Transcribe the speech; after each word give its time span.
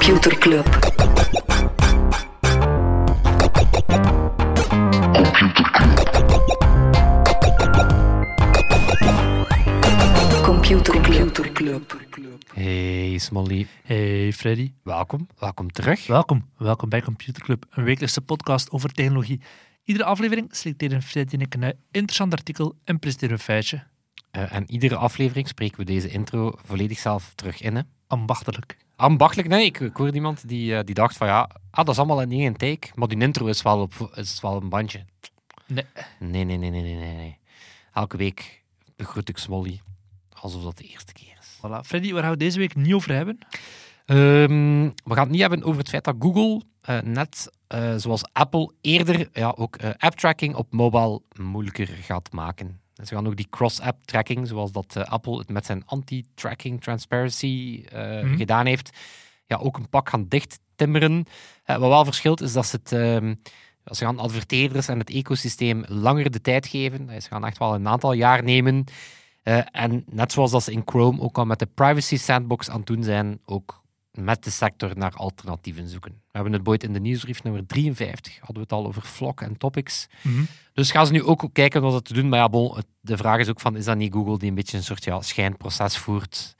Computer 0.00 0.38
Club. 0.38 0.64
Computer 10.42 11.52
Club. 11.52 11.92
Hey 12.54 13.18
Smolly, 13.18 13.66
Hey 13.82 14.32
Freddy, 14.32 14.72
welkom. 14.82 15.26
Welkom 15.38 15.72
terug. 15.72 16.06
welkom. 16.06 16.48
Welkom 16.56 16.88
bij 16.88 17.02
Computer 17.02 17.42
Club, 17.42 17.66
een 17.70 17.84
wekelijkse 17.84 18.20
podcast 18.20 18.70
over 18.70 18.92
technologie. 18.92 19.40
Iedere 19.84 20.04
aflevering 20.04 20.48
selecteren 20.50 21.02
Freddy 21.02 21.34
en 21.34 21.40
ik 21.40 21.54
een 21.54 21.74
interessant 21.90 22.32
artikel 22.32 22.74
en 22.84 22.98
presenteren 22.98 23.34
een 23.34 23.40
feitje. 23.40 23.82
Eh, 24.30 24.54
en 24.54 24.70
iedere 24.70 24.96
aflevering 24.96 25.48
spreken 25.48 25.78
we 25.78 25.84
deze 25.84 26.08
intro 26.08 26.52
volledig 26.64 26.98
zelf 26.98 27.32
terug 27.34 27.60
in. 27.60 27.76
Hè? 27.76 27.82
Ambachtelijk. 28.06 28.76
Ambachtelijk, 29.00 29.48
nee, 29.48 29.64
ik, 29.64 29.80
ik 29.80 29.96
hoorde 29.96 30.14
iemand 30.14 30.48
die, 30.48 30.76
eh, 30.76 30.84
die 30.84 30.94
dacht 30.94 31.16
van 31.16 31.26
ja, 31.26 31.50
ah, 31.70 31.84
dat 31.84 31.88
is 31.88 31.98
allemaal 31.98 32.20
in 32.20 32.32
één 32.32 32.56
take, 32.56 32.88
maar 32.94 33.08
die 33.08 33.18
intro 33.18 33.46
is 33.46 33.62
wel, 33.62 33.80
op, 33.80 34.10
is 34.14 34.40
wel 34.40 34.56
een 34.56 34.68
bandje. 34.68 35.04
Nee. 35.66 35.84
Nee, 36.18 36.44
nee, 36.44 36.56
nee, 36.56 36.70
nee, 36.70 36.82
nee, 36.82 37.14
nee. 37.14 37.38
Elke 37.92 38.16
week 38.16 38.62
begroet 38.96 39.28
ik 39.28 39.38
Smolly 39.38 39.80
alsof 40.40 40.62
dat 40.62 40.78
de 40.78 40.84
eerste 40.84 41.12
keer 41.12 41.36
is. 41.40 41.56
Voilà. 41.56 41.80
Freddy, 41.84 42.12
waar 42.12 42.22
gaan 42.22 42.30
we 42.30 42.36
deze 42.36 42.58
week 42.58 42.74
niet 42.74 42.92
over 42.92 43.14
hebben? 43.14 43.38
Ehm, 44.06 44.82
we 45.04 45.14
gaan 45.14 45.22
het 45.22 45.30
niet 45.30 45.40
hebben 45.40 45.62
over 45.62 45.78
het 45.78 45.88
feit 45.88 46.04
dat 46.04 46.16
Google 46.18 46.62
eh, 46.80 47.00
net, 47.00 47.50
eh, 47.66 47.94
zoals 47.96 48.32
Apple, 48.32 48.72
eerder 48.80 49.28
ja, 49.32 49.54
ook 49.56 49.76
eh, 49.76 49.90
app-tracking 49.96 50.54
op 50.54 50.72
mobile 50.72 51.22
moeilijker 51.38 51.86
gaat 51.86 52.32
maken. 52.32 52.80
Ze 53.06 53.14
gaan 53.14 53.26
ook 53.26 53.36
die 53.36 53.46
cross-app 53.50 54.04
tracking, 54.04 54.46
zoals 54.46 54.72
dat 54.72 54.96
eh, 54.96 55.04
Apple 55.04 55.38
het 55.38 55.48
met 55.48 55.66
zijn 55.66 55.82
anti-tracking 55.86 56.80
transparency 56.82 57.84
eh, 57.88 58.22
Mhm. 58.22 58.36
gedaan 58.36 58.66
heeft, 58.66 58.90
ja, 59.46 59.56
ook 59.56 59.76
een 59.76 59.88
pak 59.88 60.08
gaan 60.08 60.26
dichttimmeren. 60.28 61.24
Eh, 61.64 61.76
wat 61.76 61.88
wel 61.88 62.04
verschilt 62.04 62.40
is 62.40 62.52
dat 62.52 62.66
ze 62.66 62.76
het... 62.82 62.92
ehm, 62.92 63.34
ze 63.84 64.04
gaan 64.04 64.18
adverteerders 64.18 64.88
en 64.88 64.98
het 64.98 65.10
ecosysteem 65.10 65.84
langer 65.88 66.30
de 66.30 66.40
tijd 66.40 66.66
geven. 66.66 67.22
Ze 67.22 67.28
gaan 67.28 67.44
echt 67.44 67.58
wel 67.58 67.74
een 67.74 67.88
aantal 67.88 68.12
jaar 68.12 68.42
nemen. 68.42 68.84
En 69.72 70.04
net 70.10 70.32
zoals 70.32 70.50
dat 70.50 70.62
ze 70.62 70.72
in 70.72 70.82
Chrome 70.84 71.20
ook 71.20 71.38
al 71.38 71.44
met 71.44 71.58
de 71.58 71.66
privacy 71.66 72.16
sandbox 72.16 72.70
aan 72.70 72.76
het 72.76 72.86
doen 72.86 73.02
zijn, 73.02 73.40
ook 73.44 73.82
met 74.24 74.44
de 74.44 74.50
sector 74.50 74.96
naar 74.96 75.12
alternatieven 75.14 75.88
zoeken. 75.88 76.10
We 76.12 76.18
hebben 76.30 76.52
het 76.52 76.68
ooit 76.68 76.82
in 76.82 76.92
de 76.92 77.00
nieuwsbrief 77.00 77.42
nummer 77.42 77.66
53, 77.66 78.36
hadden 78.38 78.54
we 78.56 78.60
het 78.62 78.72
al 78.72 78.86
over 78.86 79.02
Flock 79.02 79.40
en 79.40 79.56
topics. 79.58 80.06
Dus 80.72 80.90
gaan 80.90 81.06
ze 81.06 81.12
nu 81.12 81.22
ook 81.22 81.48
kijken 81.52 81.82
wat 81.82 82.04
te 82.04 82.12
doen. 82.12 82.28
Maar 82.28 82.38
ja, 82.38 82.48
bon, 82.48 82.76
het- 82.76 82.86
de 83.00 83.16
vraag 83.16 83.38
is 83.38 83.48
ook 83.48 83.60
van, 83.60 83.76
is 83.76 83.84
dat 83.84 83.96
niet 83.96 84.12
Google 84.12 84.38
die 84.38 84.48
een 84.48 84.54
beetje 84.54 84.76
een 84.76 84.82
soort 84.82 85.04
ja, 85.04 85.20
schijnproces 85.20 85.96
voert 85.98 86.54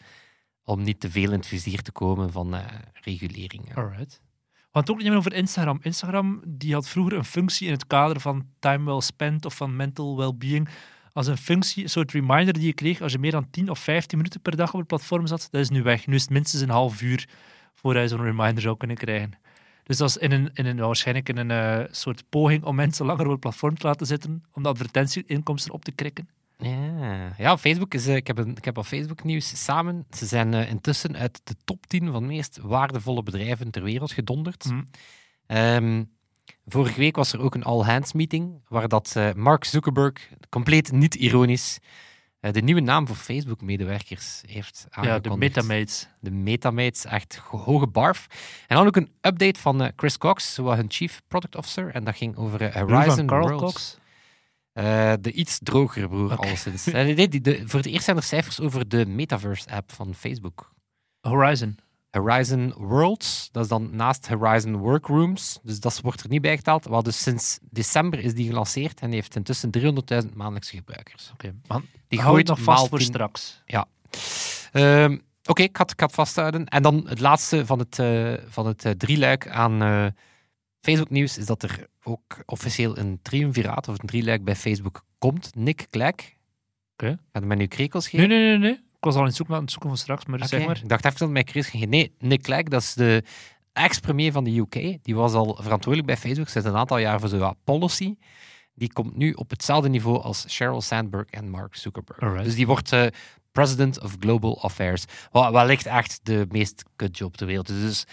om 0.65 0.83
niet 0.83 1.01
te 1.01 1.11
veel 1.11 1.31
in 1.33 1.39
het 1.39 1.47
vizier 1.47 1.83
te 1.83 1.93
komen 1.93 2.33
van 2.33 2.55
eh 2.55 2.65
reguleringen? 2.93 3.75
Alright. 3.77 4.21
We 4.53 4.77
gaan 4.77 4.83
het 4.83 4.91
ook 4.91 4.97
niet 4.97 5.07
hebben 5.07 5.27
over 5.27 5.39
Instagram. 5.39 5.79
Instagram 5.83 6.43
die 6.47 6.75
had 6.75 6.89
vroeger 6.89 7.13
een 7.19 7.25
functie 7.25 7.67
in 7.67 7.73
het 7.73 7.87
kader 7.87 8.21
van 8.21 8.47
time 8.59 8.85
well 8.85 9.01
spent 9.01 9.45
of 9.45 9.55
van 9.57 9.77
mental 9.77 10.17
well-being. 10.17 10.69
Als 11.13 11.27
een 11.27 11.37
functie, 11.37 11.83
een 11.83 11.91
soort 11.91 12.13
reminder 12.13 12.55
die 12.55 12.67
je 12.67 12.73
kreeg 12.73 13.01
als 13.01 13.13
je 13.13 13.19
meer 13.19 13.31
dan 13.31 13.51
10 13.51 13.71
of 13.71 13.79
15 13.79 14.19
minuten 14.19 14.41
per 14.41 14.57
dag 14.57 14.73
op 14.73 14.79
het 14.79 14.89
platform 14.89 15.27
zat. 15.27 15.49
Dat 15.51 15.61
is 15.61 15.71
nu 15.71 15.83
weg. 15.83 16.07
Nu 16.07 16.15
is 16.15 16.23
het 16.23 16.31
minstens 16.31 16.63
een 16.63 16.71
half 16.71 17.03
uur 17.03 17.29
voordat 17.75 18.03
je 18.03 18.09
zo'n 18.09 18.25
reminder 18.25 18.63
zou 18.63 18.77
kunnen 18.77 18.97
krijgen. 18.97 19.33
Dus 19.85 19.97
dat 19.97 20.09
is 20.09 20.17
in 20.17 20.33
een, 20.33 20.51
in 20.55 20.67
een, 20.67 20.77
waarschijnlijk 20.77 21.29
in 21.29 21.37
een 21.37 21.51
eh, 21.51 21.87
soort 21.91 22.25
poging 22.29 22.65
om 22.65 22.75
mensen 22.75 23.07
langer 23.07 23.25
op 23.25 23.31
het 23.31 23.41
platform 23.41 23.79
te 23.79 23.87
laten 23.87 24.07
zitten, 24.07 24.45
om 24.53 24.63
de 24.63 24.69
advertentieinkomsten 24.69 25.73
op 25.73 25.85
te 25.85 25.93
krikken. 25.93 26.29
Ja, 26.59 27.35
ja 27.39 27.59
Facebook 27.59 27.95
is, 27.95 28.07
eh, 28.07 28.17
ik, 28.17 28.27
heb 28.27 28.39
een, 28.39 28.57
ik 28.57 28.65
heb 28.65 28.77
al 28.77 28.85
Facebook 28.85 29.25
nieuws 29.25 29.65
samen. 29.65 30.07
Ze 30.11 30.27
zijn 30.27 30.55
eh, 30.55 30.71
intussen 30.71 31.17
uit 31.17 31.41
de 31.45 31.55
top 31.65 31.87
10 31.87 32.11
van 32.11 32.23
de 32.23 32.29
meest 32.29 32.59
waardevolle 32.63 33.23
bedrijven 33.23 33.71
ter 33.71 33.83
wereld 33.83 34.13
gedonderd. 34.13 34.67
Ehm, 35.47 36.05
vorige 36.67 36.99
week 36.99 37.17
was 37.17 37.33
er 37.33 37.41
ook 37.41 37.55
een 37.55 37.63
all-hands 37.65 38.13
meeting 38.13 38.61
waar 38.69 38.89
dat 38.89 39.13
eh, 39.17 39.33
Mark 39.33 39.65
Zuckerberg, 39.65 40.29
compleet 40.49 40.93
niet 40.93 41.15
ironisch, 41.15 41.79
eh, 42.41 42.53
de 42.53 42.61
nieuwe 42.63 42.81
naam 42.81 43.07
voor 43.07 43.17
Facebook-medewerkers 43.17 44.43
heeft 44.47 44.87
Ja, 44.91 45.03
de 45.03 45.09
aangekondigd. 45.09 45.55
metamates. 45.55 46.09
De 46.21 46.31
metamates, 46.31 47.05
echt 47.05 47.37
hoge 47.37 47.87
barf. 47.87 48.27
En 48.67 48.77
dan 48.77 48.87
ook 48.87 48.97
een 48.97 49.13
update 49.21 49.61
van 49.61 49.83
eh, 49.83 49.89
Chris 49.97 50.19
Cox, 50.19 50.57
was 50.57 50.77
hun 50.77 50.91
chief 50.91 51.23
product 51.29 51.57
officer. 51.57 51.95
En 51.95 52.05
dat 52.05 52.17
ging 52.17 52.37
over 52.37 52.79
Horizon 52.79 53.27
Carl 53.27 53.49
Worlds. 53.49 53.63
Cox. 53.63 53.99
De 55.21 55.33
iets 55.33 55.59
drogere 55.63 56.09
broer, 56.09 56.33
Oké. 56.33 56.47
alleszins. 56.47 56.83
Voor 57.65 57.79
het 57.79 57.87
eerst 57.87 58.05
zijn 58.05 58.17
er 58.17 58.23
cijfers 58.23 58.61
over 58.61 58.89
de 58.89 59.07
Metaverse-app 59.07 59.93
van 59.93 60.15
Facebook. 60.15 60.73
Horizon. 61.21 61.79
Horizon 62.11 62.75
Worlds, 62.77 63.49
dat 63.53 63.63
is 63.63 63.69
dan 63.69 63.97
naast 63.97 64.29
Horizon 64.29 64.77
Workrooms, 64.77 65.59
dus 65.63 65.81
dat 65.81 66.01
wordt 66.01 66.21
er 66.21 66.29
niet 66.29 66.43
bij 66.43 66.57
geteld. 66.57 66.85
Wel, 66.85 67.03
dus 67.03 67.23
sinds 67.23 67.59
december 67.71 68.19
is 68.19 68.35
die 68.35 68.49
gelanceerd 68.49 69.01
en 69.01 69.07
die 69.07 69.15
heeft 69.15 69.37
intussen 69.37 69.71
300.000 69.79 69.89
maandelijkse 70.35 70.77
gebruikers. 70.77 71.31
Oké. 71.33 71.55
Die 72.09 72.19
het 72.19 72.29
gooit 72.29 72.47
nog 72.47 72.61
vast 72.61 72.89
voor 72.89 72.99
10 72.99 73.07
straks. 73.07 73.63
Ehm, 74.73 75.19
Oké, 75.45 75.63
ik, 75.63 75.77
had, 75.77 75.91
ik 75.91 76.01
had 76.01 76.13
vasthouden. 76.13 76.67
En 76.67 76.83
dan 76.83 77.09
het 77.09 77.21
laatste 77.21 77.67
van 77.67 77.79
het, 77.79 77.99
eh 77.99 78.35
van 78.47 78.67
het 78.67 78.85
eh, 78.85 78.93
drieluik 78.93 79.49
aan 79.49 79.83
eh, 79.83 80.07
Facebook-nieuws 80.81 81.39
is 81.39 81.47
dat 81.47 81.63
er 81.63 81.87
ook 82.03 82.43
officieel 82.47 82.99
een 82.99 83.19
triumviraat 83.23 83.89
of 83.89 83.99
een 83.99 84.07
drieluik 84.07 84.45
bij 84.45 84.57
Facebook 84.57 85.05
komt. 85.19 85.55
Nick 85.55 85.87
Clegg. 85.91 86.15
Oké. 86.93 87.19
Gaat 87.33 87.45
mij 87.45 87.57
nu 87.57 87.67
krekels 87.67 88.09
geven? 88.09 88.29
Nee, 88.29 88.39
nee, 88.39 88.59
nee, 88.59 88.71
nee. 88.71 88.89
Ik 89.01 89.07
was 89.07 89.15
al 89.15 89.21
in 89.21 89.27
het 89.27 89.37
zoeken, 89.37 89.55
aan 89.55 89.61
het 89.61 89.71
zoeken 89.71 89.89
van 89.89 89.99
straks, 89.99 90.25
maar 90.25 90.47
zeg 90.47 90.67
maar. 90.67 90.77
Ik 90.83 90.89
dacht 90.89 91.05
even 91.05 91.19
dat 91.19 91.21
het 91.21 91.31
mij 91.31 91.45
krekels 91.45 91.71
ging. 91.71 91.87
Nee, 91.87 92.15
Nick 92.19 92.43
Clegg, 92.43 92.63
dat 92.63 92.83
is 92.83 92.95
de 92.95 93.25
ex-premier 93.73 94.33
van 94.33 94.45
de 94.45 94.57
UK. 94.57 94.99
Die 95.03 95.15
was 95.15 95.33
al 95.33 95.59
verantwoordelijk 95.61 96.07
bij 96.07 96.17
Facebook 96.17 96.49
sinds 96.49 96.69
een 96.69 96.77
aantal 96.77 96.99
jaar 96.99 97.21
voor 97.21 97.29
zo 97.29 97.39
wat 97.39 97.57
policy. 97.65 98.15
Die 98.75 98.93
komt 98.93 99.17
nu 99.17 99.33
op 99.33 99.51
hetzelfde 99.51 99.89
niveau 99.89 100.23
als 100.23 100.45
Sheryl 100.49 100.81
Sandberg 100.81 101.31
en 101.31 101.51
Mark 101.51 101.75
Zuckerberg. 101.77 102.21
Alright. 102.21 102.45
Dus 102.45 102.55
die 102.55 102.67
wordt 102.67 102.93
eh, 102.93 103.07
President 103.53 104.01
of 104.01 104.17
Global 104.19 104.63
Affairs. 104.63 105.05
Wellicht 105.33 105.87
echt 105.87 106.21
de 106.23 106.47
meest 106.49 106.85
kutjob 106.97 107.37
ter 107.37 107.47
wereld 107.47 107.69
is. 107.69 107.81
Dus 107.81 108.05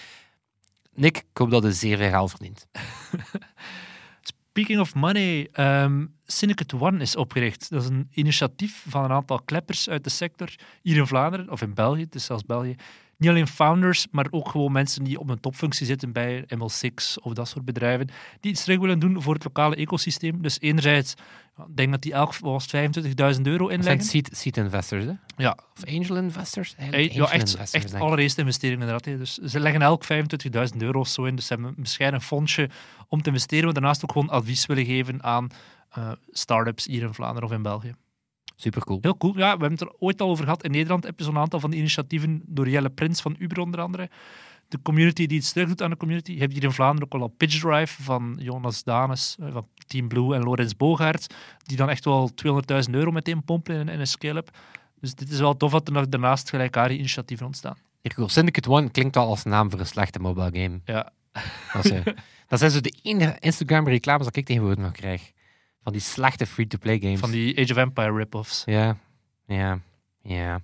Nick, 0.94 1.18
ik 1.18 1.38
hoop 1.38 1.50
dat 1.50 1.64
het 1.64 1.76
zeer 1.76 1.98
veel 1.98 2.10
geld 2.10 2.30
verdient. 2.30 2.68
Speaking 4.58 4.80
of 4.80 4.96
money, 4.96 5.48
ehm, 5.52 6.06
Syndicate 6.26 6.80
One 6.80 7.02
is 7.02 7.16
opgericht. 7.16 7.70
Dat 7.70 7.82
is 7.82 7.90
een 7.90 8.08
initiatief 8.12 8.86
van 8.88 9.04
een 9.04 9.12
aantal 9.12 9.42
kleppers 9.42 9.90
uit 9.90 10.04
de 10.04 10.10
sector, 10.10 10.56
hier 10.82 10.98
in 10.98 11.08
Vlaanderen, 11.08 11.50
of 11.50 11.62
in 11.62 11.74
België, 11.74 12.02
het 12.02 12.16
is 12.16 12.26
zelfs 12.26 12.46
België. 12.46 12.76
Niet 13.18 13.30
alleen 13.30 13.48
founders, 13.48 14.08
maar 14.12 14.28
ook 14.30 14.50
gewoon 14.50 14.72
mensen 14.72 15.04
die 15.04 15.20
op 15.20 15.30
een 15.30 15.40
topfunctie 15.40 15.86
zitten 15.86 16.12
bij 16.12 16.46
ML6 16.56 17.22
of 17.22 17.34
dat 17.34 17.48
soort 17.48 17.66
bedrijven, 17.66 18.08
die 18.40 18.52
iets 18.52 18.64
terug 18.64 18.80
willen 18.80 19.00
doen 19.00 19.22
voor 19.22 19.34
het 19.34 19.44
lokale 19.44 19.76
ecosysteem. 19.76 20.42
Dus 20.42 20.60
enerzijds, 20.60 21.14
ik 21.58 21.76
denk 21.76 21.92
dat 21.92 22.02
die 22.02 22.14
elk 22.14 22.36
wat 22.36 22.52
was 22.52 22.72
het, 22.72 22.98
25.000 22.98 23.06
euro 23.16 23.34
Dat 23.34 23.38
zijn 23.38 23.70
inleggen. 23.70 24.32
seed, 24.32 24.58
investors, 24.58 25.06
hè? 25.06 25.12
Ja, 25.38 25.58
Of 25.76 25.86
angel 25.86 26.16
investors? 26.18 26.76
Eigenlijk 26.76 27.14
ja, 27.14 27.20
angel 27.20 27.34
echt, 27.34 27.52
investors, 27.54 27.84
echt 27.84 28.02
allereerste 28.02 28.42
investering 28.42 28.80
inderdaad. 28.80 29.06
hè. 29.06 29.18
Dus 29.18 29.38
ze 29.38 29.60
leggen 29.60 29.82
elk 29.82 30.04
25.000 30.06 30.78
euro 30.78 31.00
of 31.00 31.08
zo 31.08 31.24
in. 31.24 31.36
Dus 31.36 31.48
ze 31.48 31.54
hebben 31.54 31.70
een 31.78 31.84
bescheiden 31.84 32.22
fondsje 32.22 32.70
om 33.08 33.22
te 33.22 33.30
investeren. 33.30 33.66
Maar 33.66 33.74
daarnaast 33.74 34.04
ook 34.04 34.12
gewoon 34.12 34.30
advies 34.30 34.66
willen 34.66 34.86
geven 34.86 35.24
aan 35.24 35.48
eh 35.90 36.12
start-ups 36.32 36.86
hier 36.86 37.02
in 37.02 37.14
Vlaanderen 37.14 37.50
of 37.50 37.56
in 37.56 37.62
België. 37.62 37.96
Supercool. 38.60 38.98
Heel 39.02 39.18
cool. 39.18 39.38
Ja, 39.38 39.44
we 39.44 39.62
hebben 39.62 39.72
het 39.72 39.82
er 39.82 39.94
ooit 40.00 40.22
al 40.22 40.30
over 40.30 40.44
gehad. 40.44 40.64
In 40.64 40.72
Nederland 40.72 41.04
heb 41.04 41.20
je 41.20 41.26
zo'n 41.26 41.38
aantal 41.38 41.60
van 41.60 41.70
die 41.70 41.80
initiatieven 41.80 42.42
door 42.46 42.70
Jelle 42.70 42.90
Prins 42.90 43.22
van 43.22 43.36
Uber 43.40 43.60
onder 43.60 43.80
andere. 43.82 44.10
De 44.68 44.82
community 44.82 45.26
die 45.28 45.38
iets 45.38 45.52
terug 45.52 45.68
doet 45.68 45.82
aan 45.82 45.90
de 45.90 45.98
community. 45.98 46.32
Je 46.32 46.40
hebt 46.40 46.54
hier 46.54 46.64
in 46.64 46.72
Vlaanderen 46.72 47.06
ook 47.06 47.14
al 47.14 47.28
al 47.28 47.34
Pitch 47.38 47.60
Drive 47.60 48.04
van 48.04 48.38
Jonas 48.40 48.84
Danes 48.84 49.36
eh, 49.40 49.52
van 49.52 49.68
Team 49.88 50.08
Blue 50.08 50.36
en 50.36 50.44
Lorenz 50.44 50.74
Bogaert. 50.74 51.34
Die 51.64 51.78
dan 51.78 51.90
echt 51.90 52.06
wel 52.06 52.32
200.000 52.46 52.92
euro 52.92 53.12
meteen 53.12 53.44
pompen 53.44 53.76
in, 53.76 53.90
in 53.90 54.00
een 54.00 54.08
scale-up. 54.08 54.58
Dus 55.00 55.16
dit 55.16 55.30
is 55.30 55.40
wel 55.40 55.58
tof 55.58 55.72
dat 55.72 55.88
er 55.88 55.94
nog 55.94 56.08
daarnaast 56.08 56.50
gelijkaardige 56.50 57.00
initiatieven 57.00 57.46
ontstaan. 57.46 57.78
Hier, 58.02 58.14
cool. 58.14 58.30
Syndicate 58.30 58.70
One 58.70 58.90
klinkt 58.90 59.18
al 59.18 59.28
als 59.28 59.44
naam 59.44 59.70
voor 59.70 59.80
een 59.80 59.86
slechte 59.86 60.20
mobile 60.20 60.62
game. 60.62 60.82
Ja. 60.86 61.12
Dat, 61.74 61.86
is, 61.86 61.92
eh, 61.92 62.06
dat 62.48 62.60
zijn 62.60 62.72
zo 62.72 62.82
de 62.82 62.96
enige 63.02 63.38
Instagram-reclames 63.40 64.26
dat 64.26 64.36
ik 64.36 64.46
tegenwoordig 64.46 64.84
nog 64.84 64.92
krijg. 64.92 65.32
Van 65.88 65.96
die 65.96 66.06
slechte 66.06 66.46
free-to-play 66.46 67.00
games. 67.00 67.20
Van 67.20 67.32
die 67.32 67.60
Age 67.60 67.72
of 67.72 67.78
Empire 67.78 68.14
rip-offs. 68.14 68.64
Ja, 68.66 68.98
ja, 69.46 69.80
ja. 70.22 70.60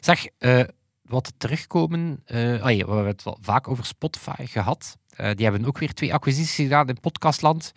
Zeg, 0.00 0.26
eh, 0.38 0.64
wat 1.02 1.32
terugkomen... 1.36 2.22
eh 2.24 2.64
oh 2.64 2.70
ja, 2.70 2.84
we 2.86 2.92
hebben 2.92 3.06
het 3.06 3.22
wel 3.22 3.38
vaak 3.40 3.68
over 3.68 3.84
Spotify 3.84 4.46
gehad. 4.46 4.96
Eh, 5.10 5.30
die 5.34 5.46
hebben 5.46 5.66
ook 5.66 5.78
weer 5.78 5.94
twee 5.94 6.14
acquisities 6.14 6.54
gedaan 6.54 6.88
in 6.88 7.00
podcastland. 7.00 7.72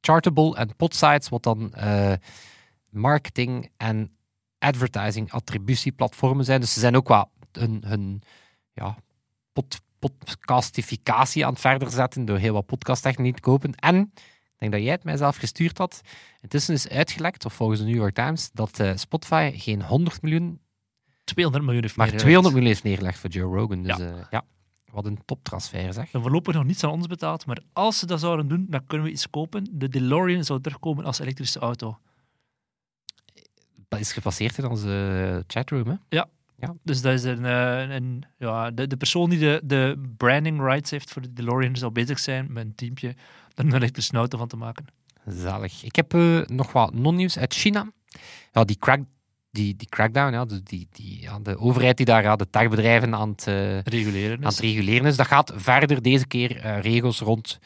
Chartable 0.00 0.56
en 0.56 0.76
Podsites, 0.76 1.28
wat 1.28 1.42
dan 1.42 1.74
marketing 2.90 3.70
en 3.76 4.16
advertising 4.58 5.32
attributieplatformen 5.32 6.44
zijn. 6.44 6.60
Dus 6.60 6.72
ze 6.72 6.80
zijn 6.80 6.96
ook 6.96 7.08
wel 7.08 7.30
hun, 7.52 7.82
hun 7.86 8.22
ja, 8.72 8.96
pod, 9.52 9.80
podcastificatie 9.98 11.46
aan 11.46 11.52
het 11.52 11.60
verder 11.60 11.90
zetten 11.90 12.24
door 12.24 12.38
heel 12.38 12.52
wat 12.52 12.66
podcasttechniek 12.66 13.34
te 13.34 13.40
kopen. 13.40 13.74
En 13.74 14.12
denk 14.58 14.72
dat 14.72 14.82
jij 14.82 14.92
het 14.92 15.04
mijzelf 15.04 15.36
gestuurd 15.36 15.78
had. 15.78 16.00
Intussen 16.40 16.74
is 16.74 16.88
uitgelekt, 16.88 17.44
of 17.44 17.52
volgens 17.52 17.80
de 17.80 17.86
New 17.86 17.94
York 17.94 18.14
Times, 18.14 18.50
dat 18.52 18.80
eh, 18.80 18.96
Spotify 18.96 19.52
geen 19.54 19.82
100 19.82 20.22
miljoen, 20.22 20.60
200 21.24 21.64
miljoen 21.64 21.82
heeft 21.82 21.96
maar 21.96 22.06
neergelegd. 22.06 22.28
200 22.28 22.54
miljoen 22.54 22.72
heeft 22.72 22.84
neergelegd 22.84 23.18
voor 23.18 23.30
Joe 23.30 23.56
Rogan. 23.56 23.82
Dus 23.82 23.96
Ja. 23.96 24.04
ja, 24.04 24.26
ja 24.30 24.44
Wat 24.90 25.06
een 25.06 25.18
toptransfer, 25.24 25.92
zeg. 25.92 26.10
Dan 26.10 26.22
voorlopig 26.22 26.54
nog 26.54 26.64
niets 26.64 26.84
aan 26.84 26.90
ons 26.90 27.06
betaald, 27.06 27.46
maar 27.46 27.60
als 27.72 27.98
ze 27.98 28.06
dat 28.06 28.20
zouden 28.20 28.48
doen, 28.48 28.66
dan 28.68 28.86
kunnen 28.86 29.06
we 29.06 29.12
iets 29.12 29.30
kopen. 29.30 29.68
De 29.72 29.88
DeLorean 29.88 30.44
zou 30.44 30.60
terugkomen 30.60 31.04
als 31.04 31.18
elektrische 31.18 31.58
auto. 31.58 31.98
Dat 33.88 34.00
is 34.00 34.12
gepasseerd 34.12 34.58
in 34.58 34.66
onze 34.66 35.44
chatroom, 35.46 35.86
hè? 35.86 35.94
Dus 36.82 37.00
dat 37.00 37.12
is 37.12 37.24
een, 37.24 37.44
eh, 37.44 37.94
een, 37.94 38.24
ja, 38.38 38.70
de, 38.70 38.86
de 38.86 38.96
persoon 38.96 39.30
die 39.30 39.38
de, 39.38 39.60
de 39.64 40.10
branding 40.16 40.60
rights 40.60 40.90
heeft 40.90 41.12
voor 41.12 41.22
de 41.22 41.32
DeLorean 41.32 41.76
zou 41.76 41.92
bezig 41.92 42.18
zijn 42.18 42.52
met 42.52 42.64
een 42.64 42.74
teampje 42.74 43.14
er 43.58 43.64
een 43.64 43.74
elektrische 43.74 44.16
auto 44.16 44.38
van 44.38 44.48
te 44.48 44.56
maken. 44.56 44.86
Zalig. 45.26 45.84
Ik 45.84 45.96
heb 45.96 46.14
eh, 46.14 46.40
nog 46.46 46.72
wat 46.72 46.94
non-nieuws 46.94 47.38
uit 47.38 47.54
China. 47.54 47.90
Ja, 48.52 48.64
die, 48.64 48.78
crack, 48.78 49.00
die, 49.50 49.76
die 49.76 49.88
crackdown, 49.88 50.32
ja, 50.32 50.44
de, 50.44 50.62
die, 50.62 50.88
die, 50.92 51.20
ja, 51.20 51.38
de 51.38 51.58
overheid 51.58 51.96
die 51.96 52.06
daar 52.06 52.22
ja, 52.22 52.36
de 52.36 52.50
techbedrijven 52.50 53.14
aan 53.14 53.28
het, 53.28 53.46
eh, 53.46 53.80
Reguleren. 53.80 54.36
aan 54.36 54.40
Dus. 54.42 54.56
het 54.56 54.64
reguleren 54.64 55.06
is. 55.06 55.16
Dat 55.16 55.26
gaat 55.26 55.52
verder 55.56 56.02
deze 56.02 56.26
keer 56.26 56.56
eh, 56.56 56.80
regels 56.80 57.20
rond 57.20 57.58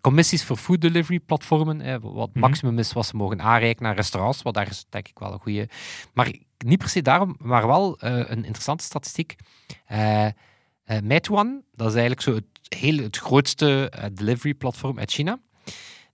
commissies 0.00 0.44
voor 0.44 0.56
food 0.56 0.80
delivery 0.80 1.20
platformen. 1.20 2.00
wat 2.00 2.30
Mhm. 2.30 2.40
maximum 2.40 2.78
is 2.78 2.92
wat 2.92 3.06
ze 3.06 3.16
mogen 3.16 3.40
aanreiken 3.42 3.82
naar 3.82 3.94
restaurants. 3.94 4.42
Wat 4.42 4.54
daar 4.54 4.70
is 4.70 4.86
denk 4.88 5.08
ik 5.08 5.18
wel 5.18 5.32
een 5.32 5.38
goede. 5.40 5.68
Maar 6.12 6.34
niet 6.58 6.78
per 6.78 6.88
se 6.88 7.02
daarom, 7.02 7.36
maar 7.38 7.66
wel 7.66 7.96
een 7.98 8.44
interessante 8.44 8.84
statistiek. 8.84 9.36
Meituan, 11.02 11.62
dat 11.74 11.86
is 11.86 11.92
eigenlijk 11.92 12.22
zo 12.22 12.34
het, 12.34 12.44
heel, 12.74 12.96
het 12.98 13.16
grootste 13.16 13.90
eh, 13.90 14.04
delivery 14.12 14.54
platform 14.54 14.98
uit 14.98 15.10
China. 15.12 15.38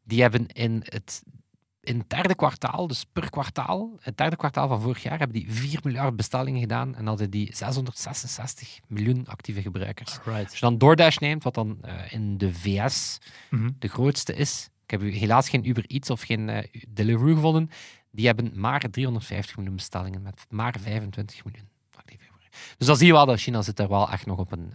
Die 0.03 0.23
hebben 0.23 0.47
in 0.47 0.83
het, 0.85 1.23
in 1.81 1.99
het 1.99 2.11
derde 2.11 2.35
kwartaal, 2.35 2.87
dus 2.87 3.05
per 3.13 3.31
kwartaal, 3.31 3.97
het 4.01 4.17
derde 4.17 4.37
kwartaal 4.37 4.69
van 4.69 4.81
vorig 4.81 5.03
jaar, 5.03 5.19
hebben 5.19 5.37
die 5.37 5.53
4 5.53 5.81
miljard 5.83 6.17
bestellingen 6.17 6.61
gedaan 6.61 6.95
en 6.95 7.07
hadden 7.07 7.31
die 7.31 7.57
666 7.57 8.79
miljoen 8.89 9.27
actieve 9.27 9.63
gebruikers. 9.63 10.19
Right. 10.25 10.45
Als 10.45 10.55
je 10.55 10.61
dan 10.61 10.79
DoorDash 10.79 11.17
neemt, 11.17 11.43
wat 11.43 11.55
dan 11.55 11.79
eh, 11.83 12.13
in 12.13 12.39
de 12.39 12.55
VS 12.55 13.19
Mhm. 13.51 13.71
de 13.79 13.89
grootste 13.89 14.35
is, 14.35 14.69
ik 14.85 14.91
heb 14.91 15.01
helaas 15.01 15.49
geen 15.49 15.69
Uber 15.69 15.85
Eats 15.87 16.11
of 16.11 16.21
geen 16.23 16.49
eh, 16.49 16.83
Deliveroo 16.89 17.35
gevonden, 17.35 17.71
die 18.11 18.27
hebben 18.27 18.53
maar 18.55 18.91
350 18.91 19.57
miljoen 19.57 19.77
bestellingen 19.77 20.23
met 20.23 20.47
maar 20.49 20.77
25 20.81 21.45
miljoen 21.45 21.69
actieve 21.95 22.25
gebruikers. 22.25 22.75
Dus 22.79 22.87
dan 22.87 22.97
zie 22.97 23.07
je 23.07 23.13
wel 23.13 23.27
dat 23.27 23.41
China 23.41 23.63
zit 23.63 23.77
daar 23.77 23.89
wel 23.89 24.11
echt 24.11 24.27
nog 24.27 24.39
op 24.39 24.53
een... 24.53 24.73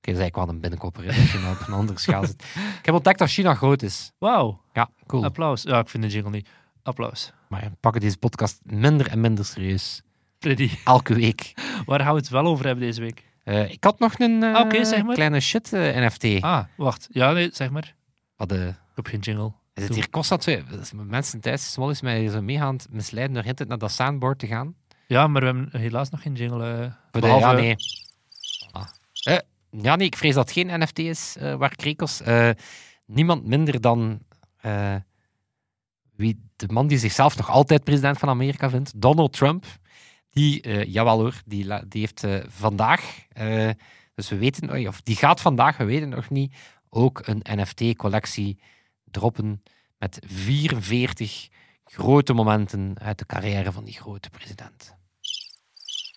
Oké, 0.00 0.12
dat 0.12 0.20
is 0.20 0.20
eigenlijk 0.20 0.36
wel 0.36 0.48
een 0.48 0.60
binnenkopper, 0.60 1.12
China 1.12 1.50
op 1.50 1.66
een 1.66 1.74
andere 1.74 1.98
schaal 1.98 2.24
zit. 2.26 2.42
Ik 2.78 2.84
heb 2.84 2.94
ontdekt 2.94 3.18
dat 3.18 3.28
China 3.30 3.54
groot 3.54 3.82
is. 3.82 4.12
Wauw, 4.18 4.60
Ja, 4.72 4.90
cool. 5.06 5.24
applaus. 5.24 5.62
Ja, 5.62 5.78
ik 5.78 5.88
vind 5.88 6.02
de 6.02 6.08
jingle 6.08 6.30
niet. 6.30 6.48
Applaus. 6.82 7.32
Maar 7.48 7.60
we 7.60 7.70
pakken 7.80 8.00
deze 8.00 8.16
podcast 8.18 8.60
minder 8.64 9.08
en 9.08 9.20
minder 9.20 9.44
serieus. 9.44 10.02
Freddy, 10.38 10.70
Elke 10.84 11.14
week. 11.14 11.52
waar 11.86 12.00
gaan 12.00 12.12
we 12.14 12.18
het 12.18 12.28
wel 12.28 12.46
over 12.46 12.64
hebben 12.66 12.84
deze 12.84 13.00
week? 13.00 13.24
Eh, 13.44 13.70
ik 13.70 13.84
had 13.84 13.98
nog 13.98 14.18
een 14.18 14.42
eh, 14.42 14.54
Ah, 14.54 14.60
oké, 14.64 14.84
zeg 14.84 15.02
maar. 15.04 15.14
kleine 15.14 15.40
shit 15.40 15.72
eh, 15.72 16.06
NFT. 16.06 16.42
Ah, 16.42 16.64
wacht. 16.76 17.08
Ja, 17.10 17.32
nee, 17.32 17.50
zeg 17.52 17.70
maar. 17.70 17.94
Wat, 18.36 18.52
Ik 18.52 18.74
heb 18.94 19.06
geen 19.06 19.20
jingle. 19.20 19.52
is 19.74 19.82
het 19.84 19.94
hier 19.94 20.10
constant 20.10 20.42
zo... 20.42 20.56
Mensen 20.94 21.40
thuis 21.40 21.72
smol 21.72 21.90
is 21.90 22.00
mij 22.00 22.28
zo 22.28 22.44
het 22.46 22.86
misleiden 22.90 23.34
door 23.34 23.44
hinten 23.44 23.68
naar 23.68 23.78
dat 23.78 23.90
soundboard 23.92 24.38
te 24.38 24.46
gaan. 24.46 24.74
Ja, 25.06 25.26
maar 25.26 25.40
we 25.40 25.46
hebben 25.46 25.80
helaas 25.80 26.10
nog 26.10 26.22
geen 26.22 26.34
jingle. 26.34 26.72
eh, 27.12 27.20
behalve- 27.20 27.46
Ja, 27.46 27.52
nee. 27.52 27.74
Ah. 28.72 28.86
Eh, 29.70 29.82
ja, 29.82 29.96
nee, 29.96 30.06
ik 30.06 30.16
vrees 30.16 30.34
dat 30.34 30.44
het 30.48 30.58
geen 30.58 30.80
NFT 30.80 30.98
is 30.98 31.36
eh, 31.36 31.54
waar 31.54 31.76
Krekels. 31.76 32.20
eh, 32.20 32.50
niemand 33.06 33.46
minder 33.46 33.80
dan 33.80 34.20
eh, 34.60 34.96
wie 36.16 36.48
de 36.56 36.68
man 36.68 36.86
die 36.86 36.98
zichzelf 36.98 37.36
nog 37.36 37.50
altijd 37.50 37.84
president 37.84 38.18
van 38.18 38.28
Amerika 38.28 38.70
vindt, 38.70 39.00
Donald 39.00 39.32
Trump. 39.32 39.64
Die, 40.30 40.60
eh, 40.62 40.84
jawel 40.84 41.18
hoor, 41.18 41.42
die, 41.46 41.66
die 41.88 42.00
heeft 42.00 42.24
eh, 42.24 42.38
vandaag, 42.48 43.26
eh, 43.28 43.70
dus 44.14 44.28
we 44.28 44.36
weten, 44.36 44.86
of 44.88 45.00
die 45.02 45.16
gaat 45.16 45.40
vandaag, 45.40 45.76
we 45.76 45.84
weten 45.84 46.08
nog 46.08 46.30
niet, 46.30 46.54
ook 46.88 47.26
een 47.26 47.42
NFT-collectie 47.44 48.60
droppen 49.04 49.62
met 49.98 50.18
44 50.26 51.48
grote 51.84 52.32
momenten 52.32 52.98
uit 52.98 53.18
de 53.18 53.26
carrière 53.26 53.72
van 53.72 53.84
die 53.84 53.94
grote 53.94 54.30
president. 54.30 54.98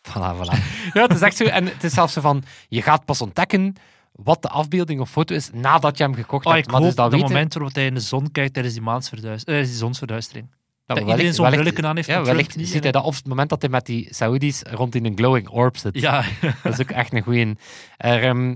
Voilà, 0.09 0.35
voilà. 0.37 0.57
Ja, 0.93 1.01
het 1.01 1.13
is 1.13 1.21
echt 1.21 1.35
zo. 1.35 1.43
En 1.43 1.65
het 1.65 1.83
is 1.83 1.93
zelfs 1.93 2.13
zo 2.13 2.21
van, 2.21 2.43
je 2.67 2.81
gaat 2.81 3.05
pas 3.05 3.21
ontdekken 3.21 3.73
wat 4.11 4.41
de 4.41 4.49
afbeelding 4.49 4.99
of 4.99 5.09
foto 5.09 5.35
is 5.35 5.49
nadat 5.53 5.97
je 5.97 6.03
hem 6.03 6.13
gekocht 6.13 6.45
Oh, 6.45 6.53
hebt. 6.53 6.71
Maar 6.71 6.81
dus 6.81 6.95
dat 6.95 7.11
weten, 7.11 7.27
moment 7.27 7.53
waarop 7.53 7.73
hij 7.75 7.85
in 7.85 7.93
de 7.93 7.99
zon 7.99 8.31
kijkt 8.31 8.53
tijdens 8.53 8.73
die, 8.75 8.83
maansverduis- 8.83 9.43
eh, 9.43 9.55
die 9.55 9.65
zonsverduistering. 9.65 10.47
dat 10.85 10.97
dat 10.97 11.07
iedereen 11.07 11.33
zo'n 11.33 11.49
brilletje 11.49 11.83
aan 11.87 11.95
heeft, 11.95 12.07
Ja, 12.07 12.23
wellicht 12.23 12.55
niet, 12.55 12.65
ziet 12.67 12.75
en 12.75 12.81
hij 12.81 12.91
dat 12.91 13.03
op 13.03 13.13
het 13.13 13.25
moment 13.27 13.49
dat 13.49 13.61
hij 13.61 13.69
met 13.71 13.85
die 13.85 14.07
Saoedi's 14.13 14.61
rond 14.69 14.95
in 14.95 15.05
een 15.05 15.17
glowing 15.17 15.47
orb 15.49 15.77
zit. 15.77 15.99
Ja, 15.99 16.23
Dat 16.63 16.73
is 16.73 16.81
ook 16.81 16.91
echt 16.91 17.13
een 17.13 17.21
goeie. 17.23 17.55
Er, 17.97 18.23
ehm, 18.23 18.47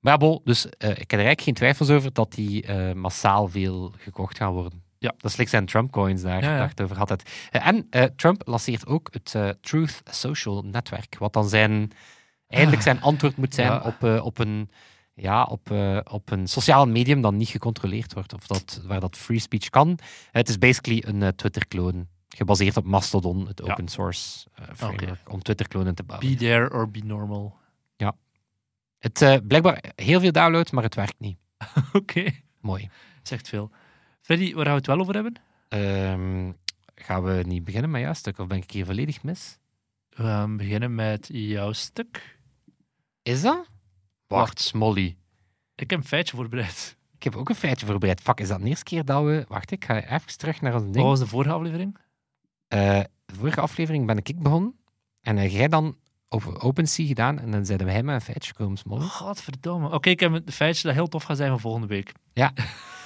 maar 0.00 0.12
ja, 0.12 0.16
bon, 0.16 0.40
dus 0.44 0.66
eh, 0.66 0.90
ik 0.90 0.96
heb 0.96 1.10
er 1.12 1.16
eigenlijk 1.18 1.40
geen 1.42 1.54
twijfels 1.54 1.90
over 1.90 2.12
dat 2.12 2.32
die 2.32 2.62
eh, 2.62 2.92
massaal 2.94 3.48
veel 3.48 3.92
gekocht 3.98 4.36
gaan 4.36 4.52
worden. 4.52 4.82
Ja. 5.00 5.14
Dat 5.18 5.38
is 5.38 5.50
zijn 5.50 5.66
Trump-coins 5.66 6.22
daar, 6.22 6.42
Ja, 6.42 6.50
ja. 6.50 6.58
daar 6.58 6.68
het 6.68 6.80
over 6.80 6.96
had. 6.98 7.08
Het. 7.08 7.30
Eh, 7.50 7.66
en 7.66 7.86
eh, 7.90 8.04
Trump 8.04 8.42
lanceert 8.46 8.86
ook 8.86 9.08
het 9.12 9.34
eh, 9.34 9.48
Truth 9.60 10.02
Social 10.04 10.62
Network, 10.62 11.18
wat 11.18 11.32
dan 11.32 11.48
zijn, 11.48 11.90
eigenlijk 12.46 12.82
zijn 12.88 13.00
antwoord 13.00 13.36
moet 13.36 13.54
zijn 13.54 13.72
Ja. 13.72 13.80
op, 13.80 14.02
op, 14.24 14.38
een, 14.38 14.70
ja, 15.14 15.44
op, 15.44 15.70
op 16.10 16.30
een 16.30 16.46
sociaal 16.48 16.86
medium 16.88 17.20
dat 17.20 17.32
niet 17.32 17.48
gecontroleerd 17.48 18.12
wordt, 18.12 18.32
of 18.32 18.46
dat, 18.46 18.80
waar 18.84 19.00
dat 19.00 19.16
free 19.16 19.38
speech 19.38 19.68
kan. 19.68 19.98
het 20.30 20.48
is 20.48 20.58
basically 20.58 21.02
een 21.06 21.34
Twitter-clone, 21.36 22.06
gebaseerd 22.28 22.76
op 22.76 22.84
Mastodon, 22.84 23.46
het 23.46 23.62
Ja. 23.64 23.70
open 23.72 23.88
source 23.88 24.46
framework, 24.74 25.32
om 25.32 25.42
Twitter-klonen 25.42 25.94
te 25.94 26.02
bouwen. 26.02 26.28
be 26.30 26.36
there 26.36 26.70
or 26.72 26.90
be 26.90 27.00
normal. 27.04 27.58
Het 28.98 29.22
eh, 29.22 29.36
blijkbaar 29.46 29.84
heel 29.94 30.20
veel 30.20 30.32
downloads, 30.32 30.70
maar 30.70 30.82
het 30.82 30.94
werkt 30.94 31.14
niet. 31.18 31.38
Oké, 31.92 32.30
Mooi. 32.60 32.88
zegt 33.22 33.48
veel. 33.48 33.70
Freddy, 34.20 34.54
waar 34.54 34.64
gaan 34.64 34.72
we 34.74 34.78
het 34.78 34.86
wel 34.86 34.98
over 35.00 35.14
hebben? 35.14 35.34
Ehm, 35.68 36.52
gaan 36.94 37.22
we 37.22 37.42
niet 37.46 37.64
beginnen 37.64 37.90
met 37.90 38.00
jouw 38.00 38.12
stuk, 38.12 38.38
of 38.38 38.46
ben 38.46 38.58
ik 38.58 38.70
hier 38.70 38.86
volledig 38.86 39.22
mis? 39.22 39.58
We 40.08 40.22
gaan 40.22 40.56
beginnen 40.56 40.94
met 40.94 41.28
jouw 41.32 41.72
stuk. 41.72 42.38
Is 43.22 43.42
dat? 43.42 43.68
Wacht, 44.26 44.60
Smolly. 44.60 45.16
Ik 45.74 45.90
heb 45.90 45.98
een 45.98 46.06
feitje 46.06 46.36
voorbereid. 46.36 46.96
Ik 47.16 47.22
heb 47.22 47.36
ook 47.36 47.48
een 47.48 47.54
feitje 47.54 47.86
voorbereid. 47.86 48.20
Fuck, 48.20 48.40
is 48.40 48.48
dat 48.48 48.60
de 48.60 48.66
eerste 48.66 48.84
keer 48.84 49.04
dat 49.04 49.24
we... 49.24 49.44
Wacht, 49.48 49.70
ik 49.70 49.84
ga 49.84 50.02
even 50.04 50.38
terug 50.38 50.60
naar 50.60 50.74
ons 50.74 50.84
Wat 50.84 50.92
ding. 50.92 51.04
was 51.04 51.18
de 51.18 51.26
vorige 51.26 51.52
aflevering? 51.54 51.96
Eh, 52.68 53.00
de 53.26 53.34
vorige 53.34 53.60
aflevering 53.60 54.06
ben 54.06 54.16
ik 54.16 54.42
begonnen. 54.42 54.74
En 55.20 55.50
jij 55.50 55.68
dan 55.68 55.96
over 56.28 56.60
OpenSea 56.60 57.06
gedaan. 57.06 57.38
En 57.38 57.50
dan 57.50 57.66
zeiden 57.66 57.86
wij 57.86 58.02
met 58.02 58.14
een 58.14 58.20
feitje 58.20 58.52
komen, 58.52 58.76
Smolly. 58.76 59.04
Godverdomme. 59.04 59.90
Oké, 59.92 60.10
ik 60.10 60.20
heb 60.20 60.32
een 60.32 60.52
feitje 60.52 60.82
dat 60.86 60.96
heel 60.96 61.08
tof 61.08 61.22
gaat 61.22 61.36
zijn 61.36 61.50
voor 61.50 61.60
volgende 61.60 61.86
week. 61.86 62.12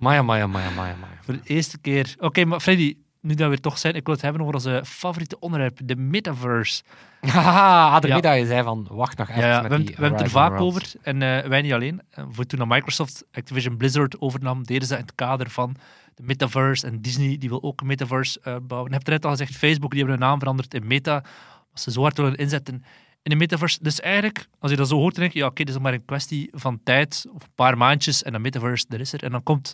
Maya, 0.00 0.22
Maya, 0.22 0.46
Maya, 0.46 0.70
Maya, 0.70 0.94
Maya. 1.00 1.12
Voor 1.20 1.34
de 1.34 1.40
eerste 1.44 1.78
keer. 1.78 2.14
Oké, 2.18 2.44
maar 2.44 2.60
Freddy, 2.60 2.96
nu 3.20 3.34
dat 3.34 3.48
we 3.48 3.54
er 3.54 3.60
toch 3.60 3.78
zijn, 3.78 3.94
ik 3.94 4.04
wil 4.04 4.14
het 4.14 4.22
hebben 4.22 4.42
over 4.42 4.54
onze 4.54 4.82
favoriete 4.86 5.38
onderwerp, 5.38 5.78
de 5.84 5.96
metaverse. 5.96 6.82
Haha, 7.20 7.84
ah, 7.86 7.92
daarmee 7.92 8.10
Ja. 8.10 8.20
dat 8.20 8.38
je 8.38 8.46
zei 8.46 8.62
van, 8.62 8.86
wacht 8.90 9.18
nog 9.18 9.28
even 9.28 9.42
Ja, 9.42 9.48
met 9.48 9.56
we, 9.56 9.60
hebben, 9.60 9.78
die 9.86 9.96
we 9.96 10.00
hebben 10.02 10.18
het 10.18 10.26
er 10.26 10.32
vaak 10.32 10.58
Worlds. 10.58 10.64
over. 10.66 10.92
En 11.02 11.22
eh, 11.22 11.48
wij 11.48 11.62
niet 11.62 11.72
alleen. 11.72 12.00
Eh, 12.10 12.24
voor 12.30 12.44
toen 12.44 12.68
Microsoft 12.68 13.24
Activision 13.32 13.76
Blizzard 13.76 14.20
overnam, 14.20 14.64
deden 14.64 14.88
ze 14.88 14.94
in 14.94 15.00
het 15.00 15.14
kader 15.14 15.50
van 15.50 15.76
de 16.14 16.22
metaverse. 16.22 16.86
En 16.86 17.00
Disney 17.00 17.38
die 17.38 17.48
wil 17.48 17.62
ook 17.62 17.80
een 17.80 17.86
metaverse 17.86 18.40
eh, 18.42 18.56
bouwen. 18.62 18.90
Je 18.90 18.96
hebt 18.96 19.06
er 19.06 19.12
net 19.12 19.24
al 19.24 19.30
gezegd, 19.30 19.56
Facebook 19.56 19.90
die 19.90 19.98
hebben 20.00 20.18
hun 20.18 20.28
naam 20.28 20.38
veranderd 20.38 20.74
in 20.74 20.86
Meta. 20.86 21.24
Als 21.72 21.82
ze 21.82 21.90
zo 21.90 22.02
hard 22.02 22.16
willen 22.16 22.36
inzetten 22.36 22.84
in 23.22 23.30
de 23.30 23.36
metaverse. 23.36 23.78
Dus 23.82 24.00
eigenlijk, 24.00 24.46
als 24.58 24.70
je 24.70 24.76
dat 24.76 24.88
zo 24.88 24.96
hoort, 24.96 25.14
dan 25.14 25.22
denk 25.22 25.34
je, 25.34 25.38
ja, 25.38 25.46
oké, 25.46 25.64
dit 25.64 25.74
is 25.74 25.80
maar 25.80 25.92
een 25.92 26.04
kwestie 26.04 26.48
van 26.52 26.80
tijd, 26.84 27.26
of 27.32 27.42
een 27.42 27.54
paar 27.54 27.76
maandjes, 27.76 28.22
en 28.22 28.32
de 28.32 28.38
metaverse, 28.38 28.86
er 28.88 29.00
is 29.00 29.12
er. 29.12 29.22
En 29.22 29.30
dan 29.30 29.42
komt 29.42 29.72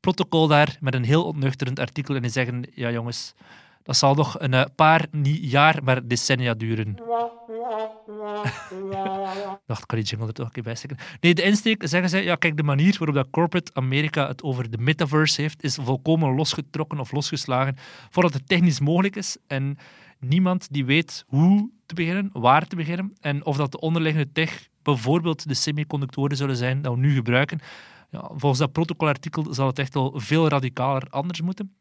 protocol 0.00 0.46
daar 0.46 0.76
met 0.80 0.94
een 0.94 1.04
heel 1.04 1.24
ontnuchterend 1.24 1.78
artikel 1.78 2.14
en 2.14 2.22
die 2.22 2.30
zeggen, 2.30 2.66
ja 2.74 2.90
jongens, 2.90 3.34
dat 3.82 3.96
zal 3.96 4.14
nog 4.14 4.40
een 4.40 4.54
eh, 4.54 4.64
paar, 4.74 5.06
niet 5.10 5.50
jaar, 5.50 5.84
maar 5.84 6.06
decennia 6.08 6.54
duren. 6.54 6.96
Dacht, 9.66 9.80
ik 9.80 9.86
kan 9.86 9.98
die 9.98 10.06
jingle 10.06 10.26
er 10.26 10.32
toch 10.32 10.50
een 10.54 10.62
keer. 10.62 10.98
Nee, 11.20 11.34
de 11.34 11.42
insteek 11.42 11.88
zeggen 11.88 12.08
zij, 12.08 12.24
ja 12.24 12.34
kijk, 12.34 12.56
de 12.56 12.62
manier 12.62 12.96
waarop 12.98 13.14
dat 13.14 13.30
corporate 13.30 13.70
Amerika 13.74 14.28
het 14.28 14.42
over 14.42 14.70
de 14.70 14.78
metaverse 14.78 15.40
heeft, 15.40 15.62
is 15.62 15.78
volkomen 15.80 16.34
losgetrokken 16.34 17.00
of 17.00 17.12
losgeslagen 17.12 17.76
voordat 18.10 18.32
het 18.32 18.48
technisch 18.48 18.80
mogelijk 18.80 19.16
is. 19.16 19.36
En 19.46 19.78
niemand 20.28 20.72
die 20.72 20.84
weet 20.84 21.24
hoe 21.26 21.70
te 21.86 21.94
beginnen, 21.94 22.30
waar 22.32 22.66
te 22.66 22.76
beginnen 22.76 23.12
en 23.20 23.44
of 23.44 23.56
dat 23.56 23.72
de 23.72 23.80
onderliggende 23.80 24.32
tech 24.32 24.68
bijvoorbeeld 24.82 25.48
de 25.48 25.54
semiconductoren 25.54 26.36
zullen 26.36 26.56
zijn 26.56 26.82
dat 26.82 26.94
we 26.94 27.00
nu 27.00 27.14
gebruiken. 27.14 27.60
Ja, 28.10 28.20
volgens 28.28 28.58
dat 28.58 28.72
protocolartikel 28.72 29.54
zal 29.54 29.66
het 29.66 29.78
echt 29.78 29.94
wel 29.94 30.12
veel 30.16 30.48
radicaler 30.48 31.06
anders 31.10 31.40
moeten. 31.40 31.74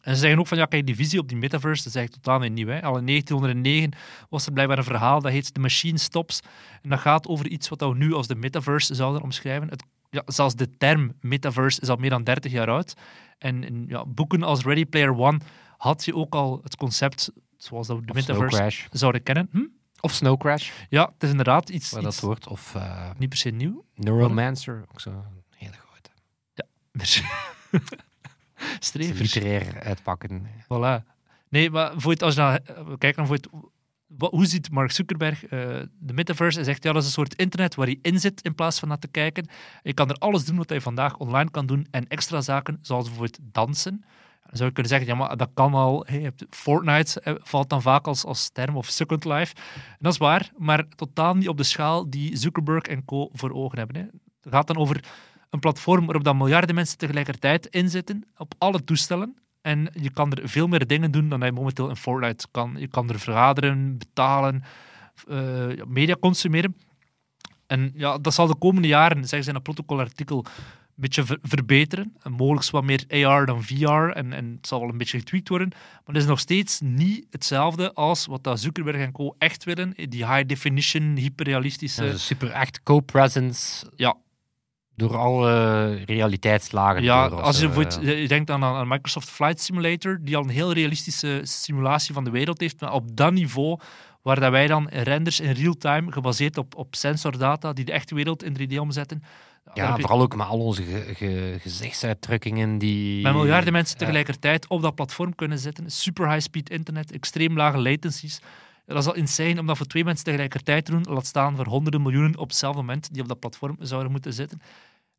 En 0.00 0.14
ze 0.14 0.20
zeggen 0.20 0.38
ook 0.38 0.46
van, 0.46 0.58
ja, 0.58 0.64
kijk, 0.64 0.86
die 0.86 0.96
visie 0.96 1.18
op 1.18 1.28
die 1.28 1.36
metaverse, 1.36 1.90
dat 1.90 2.02
is 2.02 2.10
totaal 2.10 2.38
niet 2.38 2.52
nieuw. 2.52 2.66
Hè. 2.66 2.82
Al 2.82 2.98
in 2.98 3.06
1909 3.06 3.92
was 4.28 4.46
er 4.46 4.52
blijkbaar 4.52 4.78
een 4.78 4.84
verhaal, 4.84 5.20
dat 5.20 5.32
heet 5.32 5.54
The 5.54 5.60
Machine 5.60 5.98
Stops. 5.98 6.40
En 6.82 6.90
dat 6.90 6.98
gaat 6.98 7.26
over 7.26 7.48
iets 7.48 7.68
wat 7.68 7.80
we 7.80 7.94
nu 7.94 8.12
als 8.12 8.26
de 8.26 8.34
metaverse 8.34 8.94
zouden 8.94 9.22
omschrijven. 9.22 9.68
Het, 9.68 9.84
ja, 10.10 10.22
zelfs 10.26 10.54
de 10.54 10.76
term 10.78 11.12
metaverse 11.20 11.80
is 11.80 11.88
al 11.88 11.96
meer 11.96 12.10
dan 12.10 12.22
30 12.22 12.52
jaar 12.52 12.70
oud. 12.70 12.94
En 13.38 13.64
in 13.64 13.84
ja, 13.88 14.04
boeken 14.06 14.42
als 14.42 14.62
Ready 14.62 14.84
Player 14.84 15.16
One 15.16 15.40
had 15.76 16.04
je 16.04 16.14
ook 16.14 16.34
al 16.34 16.60
het 16.62 16.76
concept, 16.76 17.32
zoals 17.62 17.86
dat 17.86 17.98
we 17.98 18.04
de 18.04 18.10
Of 18.12 18.16
metaverse 18.16 18.56
Crash. 18.56 18.86
zouden 18.90 19.22
kennen. 19.22 19.48
Hm? 19.52 19.66
Of 20.00 20.12
Snow 20.12 20.38
Crash, 20.40 20.70
Ja, 20.88 21.04
het 21.14 21.22
is 21.22 21.30
inderdaad 21.30 21.68
iets, 21.68 21.90
waar 21.90 22.02
dat 22.02 22.20
wordt. 22.20 22.48
Of 22.48 22.74
eh, 22.74 23.10
niet 23.18 23.28
per 23.28 23.38
se 23.38 23.50
nieuw. 23.50 23.84
Neuromancer, 23.94 24.84
ook 24.90 25.00
zo'n 25.00 25.22
hele 25.50 25.72
grote. 25.72 26.10
Streven. 28.78 29.16
Literair 29.16 29.82
uitpakken. 29.82 30.46
Voilà. 30.62 31.04
Nee, 31.48 31.70
maar 31.70 31.92
voor 31.96 32.12
het, 32.12 32.22
als 32.22 32.34
je 32.34 32.40
dan 32.40 32.56
eh, 32.56 32.92
kijkt 32.98 33.16
naar 33.16 33.26
voor 33.26 33.36
het, 33.36 33.48
wat, 34.06 34.30
hoe 34.30 34.46
ziet 34.46 34.70
Mark 34.70 34.90
Zuckerberg 34.90 35.44
eh, 35.44 35.50
de 35.98 36.12
metaverse? 36.12 36.56
Hij 36.56 36.66
zegt, 36.66 36.82
ja, 36.84 36.92
dat 36.92 37.00
is 37.02 37.06
een 37.08 37.14
soort 37.14 37.34
internet 37.34 37.74
waar 37.74 37.88
je 37.88 37.98
in 38.02 38.20
zit 38.20 38.42
in 38.42 38.54
plaats 38.54 38.78
van 38.78 38.88
naar 38.88 38.98
te 38.98 39.08
kijken. 39.08 39.48
Je 39.82 39.92
kan 39.92 40.08
er 40.08 40.16
alles 40.16 40.44
doen 40.44 40.56
wat 40.56 40.70
je 40.70 40.80
vandaag 40.80 41.16
online 41.16 41.50
kan 41.50 41.66
doen 41.66 41.86
en 41.90 42.08
extra 42.08 42.40
zaken, 42.40 42.78
zoals 42.82 43.04
bijvoorbeeld 43.04 43.38
dansen. 43.42 44.04
Dan 44.52 44.60
zou 44.60 44.68
je 44.68 44.74
kunnen 44.74 44.92
zeggen, 44.92 45.08
ja, 45.08 45.26
maar 45.26 45.36
dat 45.36 45.50
kan 45.54 45.74
al. 45.74 46.06
Fortnite 46.50 47.38
valt 47.42 47.68
dan 47.68 47.82
vaak 47.82 48.06
als, 48.06 48.24
als 48.24 48.50
term 48.50 48.76
of 48.76 48.86
Second 48.86 49.24
Life. 49.24 49.54
En 49.74 49.96
dat 49.98 50.12
is 50.12 50.18
waar, 50.18 50.50
maar 50.56 50.88
totaal 50.88 51.34
niet 51.34 51.48
op 51.48 51.56
de 51.56 51.62
schaal 51.62 52.10
die 52.10 52.36
Zuckerberg 52.36 52.82
en 52.82 53.04
co. 53.04 53.28
voor 53.32 53.52
ogen 53.52 53.78
hebben. 53.78 53.96
Hè. 53.96 54.02
Het 54.40 54.52
gaat 54.52 54.66
dan 54.66 54.76
over 54.76 55.04
een 55.50 55.58
platform 55.58 56.04
waarop 56.04 56.24
dan 56.24 56.36
miljarden 56.36 56.74
mensen 56.74 56.98
tegelijkertijd 56.98 57.66
inzitten, 57.66 58.24
op 58.36 58.54
alle 58.58 58.84
toestellen. 58.84 59.36
En 59.60 59.88
je 59.92 60.10
kan 60.10 60.32
er 60.32 60.48
veel 60.48 60.66
meer 60.66 60.86
dingen 60.86 61.10
doen 61.10 61.28
dan 61.28 61.40
je 61.40 61.52
momenteel 61.52 61.88
in 61.88 61.96
Fortnite 61.96 62.46
kan. 62.50 62.74
Je 62.78 62.88
kan 62.88 63.08
er 63.08 63.18
vergaderen, 63.18 63.98
betalen, 63.98 64.62
eh, 65.28 65.66
media 65.86 66.16
consumeren. 66.20 66.76
En 67.66 67.92
ja, 67.94 68.18
dat 68.18 68.34
zal 68.34 68.46
de 68.46 68.56
komende 68.56 68.88
jaren, 68.88 69.18
zeggen 69.18 69.42
ze 69.42 69.50
in 69.50 69.56
een 69.56 69.62
protocolartikel, 69.62 70.44
beetje 70.94 71.24
ver- 71.24 71.38
verbeteren. 71.42 72.14
En 72.22 72.32
mogelijk 72.32 72.70
wat 72.70 72.84
meer 72.84 73.04
AR 73.26 73.46
dan 73.46 73.62
VR. 73.62 73.86
En, 73.86 74.32
en 74.32 74.52
het 74.56 74.66
zal 74.66 74.80
wel 74.80 74.88
een 74.88 74.98
beetje 74.98 75.18
getweakt 75.18 75.48
worden. 75.48 75.68
Maar 75.70 76.00
het 76.14 76.16
is 76.16 76.26
nog 76.26 76.38
steeds 76.40 76.80
niet 76.80 77.26
hetzelfde 77.30 77.92
als 77.94 78.26
wat 78.26 78.44
dat 78.44 78.60
Zuckerberg 78.60 78.96
en 78.96 79.12
co. 79.12 79.34
echt 79.38 79.64
willen. 79.64 79.94
Die 80.08 80.26
high 80.26 80.46
definition, 80.46 81.16
hyperrealistische... 81.16 82.04
Ja, 82.04 82.16
super 82.16 82.50
echt 82.50 82.82
co-presence 82.82 83.86
Ja. 83.96 84.16
door 84.94 85.16
alle 85.16 85.92
realiteitslagen. 86.04 87.02
Ja, 87.02 87.28
door, 87.28 87.40
als 87.40 87.58
je, 87.60 87.66
eh, 87.66 87.74
bijvoorbeeld, 87.74 88.18
je 88.18 88.28
denkt 88.28 88.50
aan, 88.50 88.64
aan 88.64 88.88
Microsoft 88.88 89.28
Flight 89.28 89.60
Simulator, 89.60 90.18
die 90.22 90.36
al 90.36 90.42
een 90.42 90.48
heel 90.48 90.72
realistische 90.72 91.40
simulatie 91.42 92.14
van 92.14 92.24
de 92.24 92.30
wereld 92.30 92.60
heeft, 92.60 92.80
maar 92.80 92.92
op 92.92 93.16
dat 93.16 93.32
niveau, 93.32 93.78
waar 94.22 94.40
dat 94.40 94.50
wij 94.50 94.66
dan 94.66 94.88
renders 94.88 95.40
in 95.40 95.50
real-time, 95.52 96.12
gebaseerd 96.12 96.58
op, 96.58 96.76
op 96.76 96.94
sensordata, 96.94 97.72
die 97.72 97.84
de 97.84 97.92
echte 97.92 98.14
wereld 98.14 98.42
in 98.42 98.56
3D 98.58 98.76
omzetten. 98.78 99.22
Ja, 99.74 99.94
je 99.94 100.00
vooral 100.00 100.20
ook 100.20 100.36
met 100.36 100.46
al 100.46 100.58
onze 100.58 100.82
ge- 100.82 101.14
ge- 101.14 101.56
gezichtsuitdrukkingen 101.60 102.78
die... 102.78 103.22
met 103.22 103.32
miljarden 103.34 103.72
mensen 103.72 103.98
tegelijkertijd 103.98 104.68
op 104.68 104.82
dat 104.82 104.94
platform 104.94 105.34
kunnen 105.34 105.58
zitten. 105.58 105.90
Super 105.90 106.30
high-speed 106.30 106.70
internet, 106.70 107.12
extreem 107.12 107.56
lage 107.56 107.78
latencies. 107.78 108.40
Dat 108.86 108.98
is 108.98 109.06
al 109.06 109.14
insane 109.14 109.60
om 109.60 109.66
dat 109.66 109.76
voor 109.76 109.86
twee 109.86 110.04
mensen 110.04 110.24
tegelijkertijd 110.24 110.84
te 110.84 110.90
doen, 110.90 111.06
laat 111.08 111.26
staan 111.26 111.56
voor 111.56 111.66
honderden 111.66 112.02
miljoenen 112.02 112.38
op 112.38 112.48
hetzelfde 112.48 112.80
moment 112.80 113.12
die 113.12 113.22
op 113.22 113.28
dat 113.28 113.40
platform 113.40 113.76
zouden 113.80 114.10
moeten 114.10 114.32
zitten. 114.32 114.60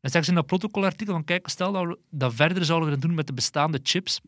Zeggen 0.00 0.24
ze 0.24 0.30
in 0.30 0.36
dat 0.36 0.46
protocolartikel 0.46 1.14
van 1.14 1.24
kijk, 1.24 1.48
stel 1.48 1.72
dat 1.72 1.86
we 1.86 1.98
dat 2.10 2.34
verder 2.34 2.64
zouden 2.64 3.00
doen 3.00 3.14
met 3.14 3.26
de 3.26 3.32
bestaande 3.32 3.80
chips, 3.82 4.20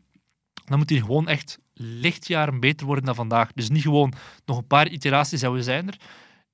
dan 0.65 0.77
moet 0.77 0.87
die 0.87 1.01
gewoon 1.01 1.27
echt 1.27 1.59
lichtjaren 1.77 2.59
beter 2.59 2.85
worden 2.85 3.05
dan 3.05 3.15
vandaag. 3.15 3.51
Dus 3.53 3.69
niet 3.69 3.81
gewoon 3.81 4.13
nog 4.45 4.57
een 4.57 4.67
paar 4.67 4.87
iteraties 4.87 5.41
en 5.41 5.53
we 5.53 5.61
zijn 5.61 5.87
er. 5.87 5.97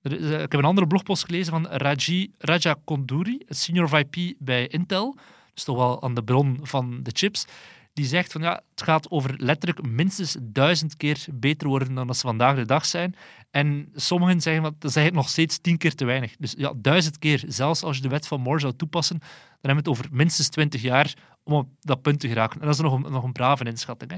Er 0.01 0.34
eh, 0.34 0.34
Ik 0.34 0.51
heb 0.51 0.53
een 0.53 0.65
andere 0.65 0.88
blogpost 0.88 1.25
gelezen 1.25 1.53
van 1.53 1.68
Raji, 1.68 2.32
Raja 2.38 2.75
Konduri, 2.84 3.42
senior 3.48 3.89
VP 3.89 4.34
bij 4.38 4.68
Intel. 4.68 5.18
Dus 5.53 5.63
toch 5.63 5.77
wel 5.77 6.03
aan 6.03 6.13
de 6.13 6.24
bron 6.24 6.60
van 6.62 7.03
de 7.03 7.12
chips. 7.13 7.46
Die 7.94 8.06
zegt 8.06 8.32
van 8.32 8.42
ja, 8.42 8.62
het 8.70 8.84
gaat 8.84 9.12
over 9.12 9.34
letterlijk 9.38 9.88
minstens 9.88 10.38
duizend 10.42 10.98
keer 10.98 11.25
beter 11.34 11.68
worden 11.68 11.94
dan 11.94 12.08
dat 12.08 12.18
ze 12.18 12.27
vandaag 12.27 12.56
de 12.56 12.65
dag 12.65 12.86
zijn. 12.86 13.15
En 13.51 13.89
sommigen 13.96 14.42
zeggen 14.42 14.63
dat 14.63 14.74
is 14.74 14.96
eigenlijk 14.96 15.15
nog 15.15 15.30
steeds 15.30 15.58
tien 15.58 15.77
keer 15.77 15.96
te 15.96 16.06
weinig. 16.06 16.36
Dus 16.39 16.53
ja, 16.58 16.74
duizend 16.75 17.20
keer, 17.20 17.44
zelfs 17.48 17.84
als 17.84 17.96
je 17.96 18.01
de 18.01 18.10
wet 18.10 18.27
van 18.27 18.42
Moore 18.42 18.60
zou 18.60 18.75
toepassen, 18.75 19.20
dan 19.20 19.30
hebben 19.62 19.84
we 19.84 19.89
het 19.89 20.00
over 20.00 20.08
minstens 20.12 20.50
twintig 20.50 20.82
jaar 20.82 21.13
om 21.44 21.53
op 21.53 21.70
dat 21.80 22.01
punt 22.01 22.20
te 22.20 22.27
geraken. 22.27 22.60
En 22.60 22.65
dat 22.65 22.75
is 22.75 22.82
nog 22.82 22.94
een, 22.94 23.12
nog 23.12 23.24
een 23.24 23.32
brave 23.32 23.63
inschatting. 23.63 24.12
Hè. 24.12 24.18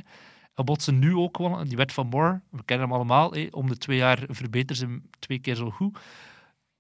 Botsen 0.64 1.00
nu 1.00 1.16
ook 1.16 1.38
wel, 1.38 1.64
die 1.68 1.78
wet 1.78 1.94
van 1.94 2.08
Moore, 2.08 2.42
we 2.50 2.64
kennen 2.66 2.88
hem 2.88 2.96
allemaal, 2.96 3.34
om 3.52 3.70
de 3.70 3.78
twee 3.78 3.98
jaar 3.98 4.24
verbeteren 4.30 4.76
ze 4.76 4.86
hem 4.86 5.04
twee 5.20 5.40
keer 5.40 5.56
zo 5.56 5.72
goed. 5.72 6.00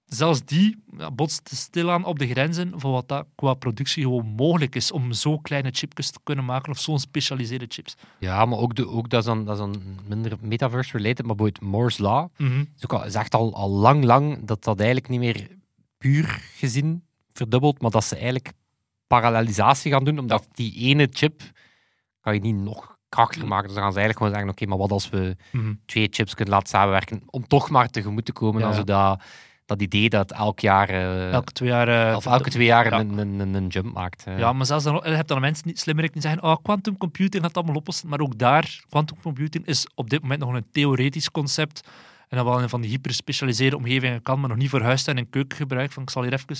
Zelfs 0.05 0.45
die 0.45 0.83
ja, 0.97 1.11
botst 1.11 1.49
stilaan 1.53 2.05
op 2.05 2.19
de 2.19 2.27
grenzen 2.27 2.79
van 2.79 2.91
wat 2.91 3.07
dat 3.07 3.25
qua 3.35 3.53
productie 3.53 4.03
gewoon 4.03 4.25
mogelijk 4.27 4.75
is 4.75 4.91
om 4.91 5.13
zo 5.13 5.37
kleine 5.37 5.69
chipjes 5.71 6.11
te 6.11 6.19
kunnen 6.23 6.45
maken 6.45 6.71
of 6.71 6.79
zo'n 6.79 6.99
specialiseerde 6.99 7.65
chips. 7.67 7.95
Ja, 8.19 8.45
maar 8.45 8.59
ook, 8.59 8.75
de, 8.75 8.87
ook 8.87 9.09
dat, 9.09 9.19
is 9.19 9.25
dan, 9.25 9.45
dat 9.45 9.53
is 9.53 9.59
dan 9.59 9.81
minder 10.07 10.37
metaverse-related, 10.41 11.25
maar 11.25 11.35
bijvoorbeeld 11.35 11.71
Moore's 11.71 11.97
Law 11.97 12.29
is, 12.75 12.83
ook 12.83 12.93
al, 12.93 13.05
is 13.05 13.15
echt 13.15 13.35
al, 13.35 13.55
al 13.55 13.69
lang, 13.69 14.03
lang 14.03 14.45
dat 14.45 14.63
dat 14.63 14.77
eigenlijk 14.77 15.09
niet 15.09 15.19
meer 15.19 15.47
puur 15.97 16.25
gezien 16.55 17.03
verdubbelt, 17.33 17.81
maar 17.81 17.91
dat 17.91 18.03
ze 18.03 18.15
eigenlijk 18.15 18.51
parallelisatie 19.07 19.91
gaan 19.91 20.03
doen, 20.03 20.19
omdat 20.19 20.47
die 20.51 20.73
ene 20.73 21.07
chip 21.11 21.41
kan 22.19 22.33
je 22.33 22.39
niet 22.39 22.55
nog 22.55 22.94
krachtiger 23.15 23.47
maken. 23.47 23.65
Dus 23.65 23.73
dan 23.75 23.83
gaan 23.83 23.93
ze 23.93 23.99
eigenlijk 23.99 24.17
gewoon 24.17 24.33
zeggen, 24.33 24.49
oké, 24.51 24.65
maar 24.65 24.87
wat 24.87 24.91
als 24.91 25.09
we 25.09 25.35
Mhm. 25.51 25.73
twee 25.85 26.07
chips 26.11 26.33
kunnen 26.35 26.53
laten 26.53 26.69
samenwerken 26.69 27.21
om 27.25 27.47
toch 27.47 27.69
maar 27.69 27.89
tegemoet 27.89 28.25
te 28.25 28.33
komen 28.33 28.61
Ja. 28.61 28.67
aan 28.73 28.83
dat, 28.85 29.21
dat 29.65 29.81
idee 29.81 30.09
dat 30.09 30.31
elk 30.31 30.59
jaar, 30.59 30.89
Elke 31.31 31.51
twee 31.51 31.69
jaar... 31.69 32.09
eh, 32.09 32.15
of 32.15 32.25
elke 32.25 32.49
twee 32.49 32.65
jaar 32.65 32.89
Ja. 32.91 32.99
een, 32.99 33.17
een, 33.17 33.53
een, 33.53 33.67
jump 33.67 33.93
maakt. 33.93 34.23
eh. 34.25 34.37
Ja, 34.39 34.53
maar 34.53 34.65
zelfs 34.65 34.83
dan, 34.83 35.01
je 35.03 35.09
hebt 35.09 35.27
dan 35.27 35.41
mensen 35.41 35.67
niet 35.67 35.79
slimmer 35.79 36.11
die 36.11 36.21
zeggen, 36.21 36.43
oh, 36.43 36.55
quantum 36.61 36.97
computing 36.97 37.43
gaat 37.43 37.55
allemaal 37.57 37.75
oplossen. 37.75 38.09
Maar 38.09 38.19
ook 38.19 38.37
daar, 38.37 38.79
quantum 38.89 39.17
computing 39.21 39.65
is 39.65 39.87
op 39.95 40.09
dit 40.09 40.21
moment 40.21 40.39
nog 40.39 40.53
een 40.53 40.65
theoretisch 40.71 41.31
concept. 41.31 41.87
En 42.29 42.37
dat 42.37 42.45
wel 42.45 42.59
in 42.59 42.69
van 42.69 42.81
die 42.81 42.89
hyperspecialiseerde 42.89 43.77
omgevingen 43.77 44.21
kan, 44.21 44.39
maar 44.39 44.49
nog 44.49 44.57
niet 44.57 44.69
voor 44.69 44.81
huistuin 44.81 45.17
en 45.17 45.29
keukengebruik. 45.29 45.91
Van, 45.91 46.03
ik 46.03 46.09
zal 46.09 46.23
hier 46.23 46.33
even 46.33 46.55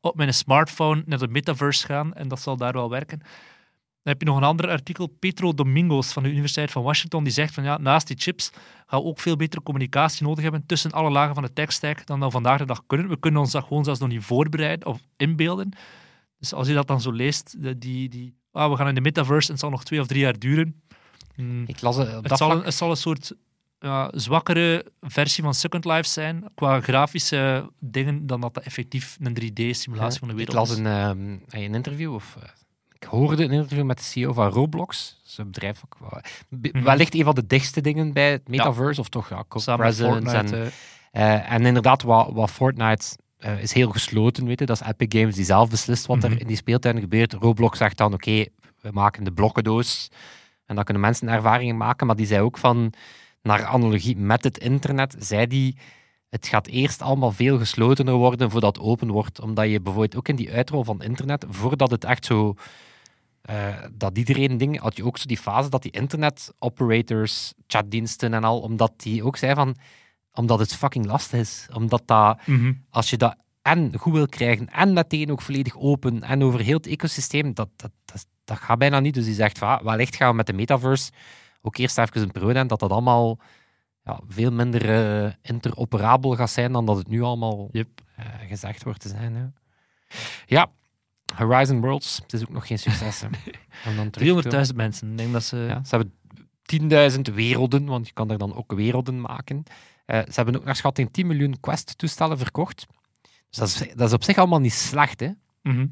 op 0.00 0.16
mijn 0.16 0.34
smartphone 0.34 1.02
naar 1.06 1.18
de 1.18 1.28
metaverse 1.28 1.86
gaan 1.86 2.14
en 2.14 2.28
dat 2.28 2.40
zal 2.40 2.56
daar 2.56 2.72
wel 2.72 2.90
werken. 2.90 3.20
Dan 4.08 4.16
heb 4.16 4.26
je 4.26 4.32
nog 4.32 4.42
een 4.42 4.48
ander 4.48 4.68
artikel, 4.70 5.06
Petro 5.06 5.54
Domingos 5.54 6.12
van 6.12 6.22
de 6.22 6.28
Universiteit 6.28 6.70
van 6.70 6.82
Washington, 6.82 7.24
die 7.24 7.32
zegt 7.32 7.54
van 7.54 7.64
ja, 7.64 7.78
naast 7.78 8.06
die 8.06 8.16
chips 8.18 8.50
gaan 8.86 9.00
we 9.00 9.06
ook 9.06 9.20
veel 9.20 9.36
betere 9.36 9.62
communicatie 9.62 10.26
nodig 10.26 10.42
hebben 10.42 10.66
tussen 10.66 10.90
alle 10.92 11.10
lagen 11.10 11.34
van 11.34 11.42
de 11.42 11.52
tech 11.52 11.72
stack 11.72 12.06
dan 12.06 12.20
we 12.20 12.30
vandaag 12.30 12.58
de 12.58 12.64
dag 12.66 12.82
kunnen. 12.86 13.08
We 13.08 13.18
kunnen 13.18 13.40
ons 13.40 13.50
dat 13.52 13.64
gewoon 13.64 13.84
zelfs 13.84 14.00
nog 14.00 14.08
niet 14.08 14.22
voorbereiden 14.24 14.86
of 14.88 15.00
inbeelden. 15.16 15.70
Dus 16.38 16.52
als 16.52 16.68
je 16.68 16.74
dat 16.74 16.86
dan 16.86 17.00
zo 17.00 17.12
leest, 17.12 17.54
die, 17.80 18.08
die 18.08 18.34
ah, 18.52 18.70
we 18.70 18.76
gaan 18.76 18.88
in 18.88 18.94
de 18.94 19.00
metaverse 19.00 19.46
en 19.46 19.52
het 19.52 19.60
zal 19.62 19.70
nog 19.70 19.84
twee 19.84 20.00
of 20.00 20.06
drie 20.06 20.20
jaar 20.20 20.38
duren. 20.38 20.82
Hmm, 21.34 21.64
Ik 21.66 21.80
las 21.80 21.96
het 21.96 22.08
op 22.08 22.14
het, 22.14 22.28
dat 22.28 22.38
zal 22.38 22.46
vlak- 22.48 22.60
een, 22.60 22.64
het 22.66 22.74
zal 22.74 22.90
een 22.90 22.96
soort 22.96 23.32
ja, 23.78 24.10
zwakkere 24.14 24.86
versie 25.00 25.42
van 25.44 25.54
Second 25.54 25.84
Life 25.84 26.08
zijn 26.08 26.44
qua 26.54 26.80
grafische 26.80 27.70
dingen 27.80 28.26
dan 28.26 28.40
dat 28.40 28.54
dat 28.54 28.64
effectief 28.64 29.16
een 29.20 29.36
3D-simulatie 29.40 30.18
van 30.18 30.28
de 30.28 30.34
wereld 30.34 30.48
Ik 30.48 30.60
las 30.60 30.70
is. 30.70 30.76
een, 30.78 30.86
ehm, 30.86 31.36
een 31.48 31.74
interview, 31.74 32.14
of 32.14 32.36
eh, 32.42 32.48
ik 33.00 33.06
hoorde 33.06 33.44
een 33.44 33.50
interview 33.50 33.84
met 33.84 33.96
de 33.98 34.04
CEO 34.04 34.32
van 34.32 34.48
Roblox. 34.48 35.16
Een 35.36 35.44
bedrijf, 35.46 35.82
ook, 35.84 36.20
Mhm. 36.48 36.82
wellicht 36.82 37.14
een 37.14 37.24
van 37.24 37.34
de 37.34 37.46
dichtste 37.46 37.80
dingen 37.80 38.12
bij 38.12 38.30
het 38.30 38.48
metaverse, 38.48 39.00
of 39.00 39.08
toch 39.08 39.28
ja. 39.28 39.44
En, 40.52 40.72
eh, 41.12 41.52
en 41.52 41.66
inderdaad, 41.66 42.02
wat, 42.02 42.30
wat 42.32 42.50
Fortnite 42.50 43.16
eh, 43.38 43.62
is 43.62 43.72
heel 43.72 43.90
gesloten, 43.90 44.44
weet 44.46 44.58
je. 44.58 44.66
Dat 44.66 44.80
is 44.80 44.86
Epic 44.86 45.18
Games 45.20 45.34
die 45.34 45.44
zelf 45.44 45.70
beslist 45.70 46.06
wat 46.06 46.16
Mhm. 46.16 46.26
er 46.32 46.40
in 46.40 46.46
die 46.46 46.56
speeltuin 46.56 47.00
gebeurt. 47.00 47.32
Roblox 47.32 47.78
zegt 47.78 47.96
dan, 47.96 48.12
oké, 48.12 48.44
we 48.80 48.90
maken 48.92 49.24
de 49.24 49.32
blokkendoos. 49.32 50.08
En 50.66 50.74
dan 50.74 50.84
kunnen 50.84 51.02
mensen 51.02 51.28
ervaringen 51.28 51.76
maken. 51.76 52.06
Maar 52.06 52.16
die 52.16 52.26
zei 52.26 52.40
ook 52.42 52.58
van, 52.58 52.92
naar 53.42 53.64
analogie 53.64 54.16
met 54.16 54.44
het 54.44 54.58
internet, 54.58 55.16
zei 55.18 55.46
die 55.46 55.76
het 56.28 56.46
gaat 56.46 56.66
eerst 56.66 57.02
allemaal 57.02 57.32
veel 57.32 57.58
geslotener 57.58 58.14
worden 58.14 58.50
voordat 58.50 58.76
het 58.76 58.84
open 58.84 59.10
wordt. 59.10 59.40
Omdat 59.40 59.70
je 59.70 59.80
bijvoorbeeld 59.80 60.16
ook 60.16 60.28
in 60.28 60.36
die 60.36 60.52
uitrol 60.52 60.84
van 60.84 61.02
internet, 61.02 61.44
voordat 61.48 61.90
het 61.90 62.04
echt 62.04 62.24
zo... 62.24 62.54
eh, 63.42 63.76
dat 63.92 64.18
iedereen 64.18 64.58
ding, 64.58 64.80
had 64.80 64.96
je 64.96 65.04
ook 65.04 65.18
zo 65.18 65.26
die 65.26 65.38
fase 65.38 65.68
dat 65.70 65.82
die 65.82 65.92
internet 65.92 66.52
operators, 66.58 67.52
chatdiensten 67.66 68.34
en 68.34 68.44
al, 68.44 68.60
omdat 68.60 68.92
die 68.96 69.24
ook 69.24 69.36
zei 69.36 69.54
van, 69.54 69.76
omdat 70.32 70.58
het 70.58 70.74
fucking 70.74 71.06
lastig 71.06 71.40
is. 71.40 71.68
Omdat 71.72 72.02
dat, 72.06 72.46
mhm. 72.46 72.72
als 72.90 73.10
je 73.10 73.16
dat 73.16 73.36
en 73.62 73.98
goed 73.98 74.12
wil 74.12 74.28
krijgen 74.28 74.68
en 74.68 74.92
meteen 74.92 75.30
ook 75.30 75.42
volledig 75.42 75.76
open 75.76 76.22
en 76.22 76.42
over 76.42 76.60
heel 76.60 76.76
het 76.76 76.86
ecosysteem, 76.86 77.54
dat, 77.54 77.68
dat, 77.76 77.90
dat, 78.04 78.26
dat 78.44 78.58
gaat 78.58 78.78
bijna 78.78 79.00
niet. 79.00 79.14
Dus 79.14 79.24
die 79.24 79.34
zegt 79.34 79.58
van, 79.58 79.68
ah, 79.68 79.82
wellicht 79.82 80.16
gaan 80.16 80.30
we 80.30 80.36
met 80.36 80.46
de 80.46 80.52
metaverse 80.52 81.10
ook 81.62 81.76
eerst 81.76 81.98
even 81.98 82.22
een 82.22 82.30
periode 82.30 82.58
hebben 82.58 82.78
dat 82.78 82.80
dat 82.80 82.90
allemaal 82.90 83.38
ja, 84.04 84.20
veel 84.28 84.52
minder 84.52 84.90
eh, 84.90 85.32
interoperabel 85.42 86.36
gaat 86.36 86.50
zijn 86.50 86.72
dan 86.72 86.86
dat 86.86 86.96
het 86.96 87.08
nu 87.08 87.22
allemaal 87.22 87.68
Yep. 87.72 87.88
eh, 88.16 88.26
gezegd 88.48 88.82
wordt 88.84 89.00
te 89.00 89.08
zijn. 89.08 89.34
Hè. 89.34 89.44
Ja, 90.46 90.70
Horizon 91.34 91.80
Worlds, 91.80 92.18
het 92.22 92.32
is 92.32 92.42
ook 92.42 92.48
nog 92.52 92.66
geen 92.66 92.78
succes. 92.78 93.20
hè. 93.20 93.26
Om 93.90 93.96
dan 93.96 94.10
terug 94.10 94.42
te- 94.42 94.66
300.000 94.70 94.74
mensen. 94.74 95.10
Ik 95.10 95.18
denk 95.18 95.32
dat 95.32 95.42
ze... 95.44 95.56
ja, 95.56 95.84
ze 95.84 95.96
hebben 95.96 96.14
10.000 97.30 97.34
werelden, 97.34 97.84
want 97.84 98.06
je 98.06 98.12
kan 98.12 98.30
er 98.30 98.38
dan 98.38 98.54
ook 98.54 98.72
werelden 98.72 99.20
maken. 99.20 99.62
Eh, 100.06 100.18
ze 100.18 100.32
hebben 100.34 100.56
ook 100.56 100.64
naar 100.64 100.76
schatting 100.76 101.12
10 101.12 101.26
miljoen 101.26 101.60
Quest-toestellen 101.60 102.38
verkocht. 102.38 102.86
Dus 103.50 103.58
dat 103.58 103.68
is, 103.68 103.94
dat 103.94 104.08
is 104.08 104.14
op 104.14 104.24
zich 104.24 104.36
allemaal 104.38 104.60
niet 104.60 104.72
slecht, 104.72 105.20
hè. 105.20 105.30
Mhm. 105.62 105.86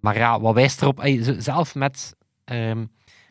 Maar 0.00 0.16
ja, 0.16 0.40
wat 0.40 0.54
wijst 0.54 0.82
erop... 0.82 1.00
ey, 1.00 1.40
zelf 1.42 1.74
met... 1.74 2.16
ehm, 2.44 2.84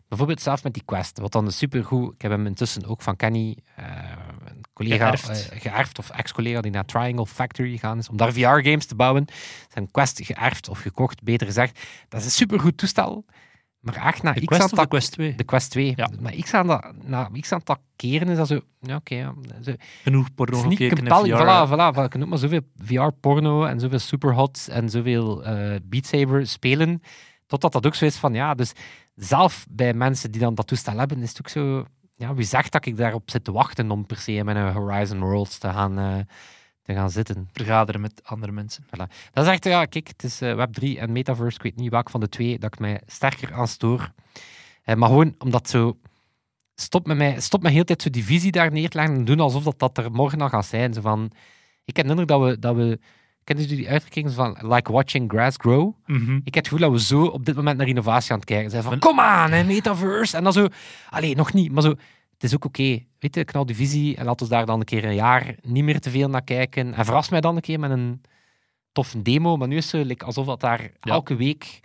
bijvoorbeeld 0.08 0.40
zelf 0.40 0.62
met 0.62 0.72
die 0.74 0.82
Quest, 0.84 1.18
wat 1.18 1.32
dan 1.32 1.46
is 1.46 1.56
supergoed... 1.58 2.14
Ik 2.14 2.22
heb 2.22 2.30
hem 2.30 2.46
intussen 2.46 2.84
ook 2.86 3.02
van 3.02 3.16
Kenny, 3.16 3.56
eh, 3.76 4.12
collega 4.78 5.16
Geërfd. 5.16 5.48
eh, 5.50 5.60
geërfd 5.60 5.98
of 5.98 6.10
ex-collega 6.10 6.60
die 6.60 6.70
naar 6.70 6.84
Triangle 6.84 7.26
Factory 7.26 7.70
gegaan 7.70 7.98
is 7.98 8.08
om 8.08 8.16
daar 8.16 8.32
VR-games 8.32 8.86
te 8.86 8.94
bouwen. 8.94 9.24
Zijn 9.72 9.90
Quest 9.90 10.20
geërfd 10.24 10.68
of 10.68 10.78
gekocht, 10.80 11.22
beter 11.22 11.46
gezegd. 11.46 11.80
Dat 12.08 12.20
is 12.20 12.26
een 12.26 12.32
supergoed 12.32 12.76
toestel. 12.76 13.24
Maar 13.80 13.94
echt 14.06 14.22
na 14.22 14.32
De 14.32 14.44
x 14.44 14.58
aantal 14.58 14.82
de 14.82 14.88
Quest 14.88 15.12
2? 15.12 15.34
de 15.34 15.44
Quest 15.44 15.70
2. 15.70 15.92
Ja. 15.96 16.10
Maar 16.20 16.34
ik 16.34 16.54
aan 16.54 16.66
dat, 16.66 16.92
na 17.04 17.30
x 17.40 17.52
aantal 17.52 17.76
keren 17.96 18.28
is 18.28 18.36
dat 18.36 18.46
zo... 18.46 18.60
Ja, 18.80 18.96
oké. 18.96 19.14
ja, 19.14 19.34
zo, 19.62 19.72
Genoeg 20.02 20.34
porno 20.34 20.60
gekeken 20.60 20.96
in. 20.96 21.06
VR. 21.06 21.66
Voilà, 21.66 21.94
voilà, 21.94 22.08
kunt 22.08 22.22
ook 22.22 22.28
maar 22.28 22.38
zoveel 22.38 22.60
VR-porno 22.76 23.64
en 23.64 23.80
zoveel 23.80 23.98
Superhot 23.98 24.68
en 24.70 24.88
zoveel 24.88 25.44
eh 25.44 25.74
Beat 25.84 26.06
Saber 26.06 26.46
spelen. 26.46 27.02
Totdat 27.46 27.72
dat 27.72 27.86
ook 27.86 27.94
zo 27.94 28.04
is 28.04 28.16
van, 28.16 28.34
ja, 28.34 28.54
dus 28.54 28.72
zelf 29.14 29.66
bij 29.70 29.94
mensen 29.94 30.30
die 30.30 30.40
dan 30.40 30.54
dat 30.54 30.66
toestel 30.66 30.98
hebben, 30.98 31.22
is 31.22 31.28
het 31.28 31.38
ook 31.38 31.48
zo... 31.48 31.84
Ja, 32.18 32.34
wie 32.34 32.44
zegt 32.44 32.72
dat 32.72 32.86
ik 32.86 32.96
daarop 32.96 33.30
zit 33.30 33.44
te 33.44 33.52
wachten 33.52 33.90
om 33.90 34.06
per 34.06 34.16
se 34.16 34.32
in 34.32 34.44
mijn 34.44 34.72
Horizon 34.72 35.20
Worlds 35.20 35.58
te 35.58 35.68
gaan, 35.68 35.98
eh, 35.98 36.18
te 36.82 36.92
gaan 36.92 37.10
zitten? 37.10 37.48
Vergaderen 37.52 38.00
met 38.00 38.20
andere 38.24 38.52
mensen. 38.52 38.84
Dat 39.32 39.44
is 39.44 39.50
echt, 39.50 39.64
ja, 39.64 39.84
kijk, 39.84 40.08
het 40.08 40.24
is 40.24 40.40
eh, 40.40 40.66
Web3 40.66 40.98
en 40.98 41.12
Metaverse. 41.12 41.56
Ik 41.56 41.62
weet 41.62 41.76
niet 41.76 41.90
welk 41.90 42.10
van 42.10 42.20
de 42.20 42.28
twee 42.28 42.58
dat 42.58 42.72
ik 42.72 42.80
mij 42.80 43.00
sterker 43.06 43.52
aan 43.52 43.68
stoor. 43.68 44.12
Eh, 44.82 44.94
maar 44.94 45.08
gewoon 45.08 45.34
omdat 45.38 45.68
zo. 45.68 45.98
Stop 46.74 47.06
met 47.06 47.16
mij, 47.16 47.40
stop 47.40 47.62
met 47.62 47.72
heel 47.72 47.84
tijd 47.84 48.02
zo 48.02 48.10
die 48.10 48.24
visie 48.24 48.52
daar 48.52 48.72
neer 48.72 48.88
te 48.88 48.96
leggen 48.96 49.14
en 49.16 49.24
doen 49.24 49.40
alsof 49.40 49.62
dat, 49.62 49.78
dat 49.78 49.98
er 49.98 50.10
morgen 50.10 50.40
al 50.40 50.48
gaat 50.48 50.66
zijn. 50.66 50.94
Zo 50.94 51.00
van, 51.00 51.30
ik 51.84 51.96
herinner 51.96 52.26
dat 52.26 52.40
we, 52.40 52.58
dat 52.58 52.76
we. 52.76 52.98
Kennen 53.48 53.66
jullie 53.66 53.80
die 53.82 53.90
uitdrukking 53.92 54.30
van 54.32 54.56
like 54.60 54.92
watching 54.92 55.30
grass 55.30 55.56
grow? 55.60 55.92
Mhm. 56.06 56.34
Ik 56.44 56.54
heb 56.54 56.64
het 56.64 56.68
gevoel 56.68 56.90
dat 56.90 56.90
we 57.00 57.06
zo 57.06 57.24
op 57.24 57.44
dit 57.44 57.54
moment 57.54 57.78
naar 57.78 57.86
innovatie 57.88 58.32
aan 58.32 58.38
het 58.38 58.48
kijken 58.48 58.70
zijn. 58.70 58.82
Van, 58.82 58.98
kom 58.98 59.20
aan, 59.20 59.50
hè, 59.52 59.64
metaverse. 59.64 60.36
En 60.36 60.44
dan 60.44 60.52
zo, 60.52 60.66
allee, 61.10 61.36
nog 61.36 61.52
niet, 61.52 61.72
maar 61.72 61.82
zo, 61.82 61.88
het 62.32 62.44
is 62.44 62.54
ook 62.54 62.64
oké. 62.64 63.04
Weet 63.18 63.34
je, 63.34 63.44
knal 63.44 63.66
die 63.66 63.76
visie 63.76 64.16
en 64.16 64.24
laten 64.24 64.46
we 64.46 64.52
daar 64.52 64.66
dan 64.66 64.78
een 64.78 64.84
keer 64.84 65.04
een 65.04 65.14
jaar 65.14 65.54
niet 65.62 65.84
meer 65.84 66.00
te 66.00 66.10
veel 66.10 66.28
naar 66.28 66.42
kijken. 66.44 66.94
En 66.94 67.04
verras 67.04 67.28
mij 67.28 67.40
dan 67.40 67.56
een 67.56 67.62
keer 67.62 67.80
met 67.80 67.90
een 67.90 68.22
toffe 68.92 69.22
demo. 69.22 69.56
Maar 69.56 69.68
nu 69.68 69.76
is 69.76 69.92
het 69.92 70.00
zo, 70.00 70.06
like, 70.08 70.24
alsof 70.24 70.46
dat 70.46 70.60
daar 70.60 70.80
Ja. 70.82 71.12
elke 71.12 71.36
week... 71.36 71.80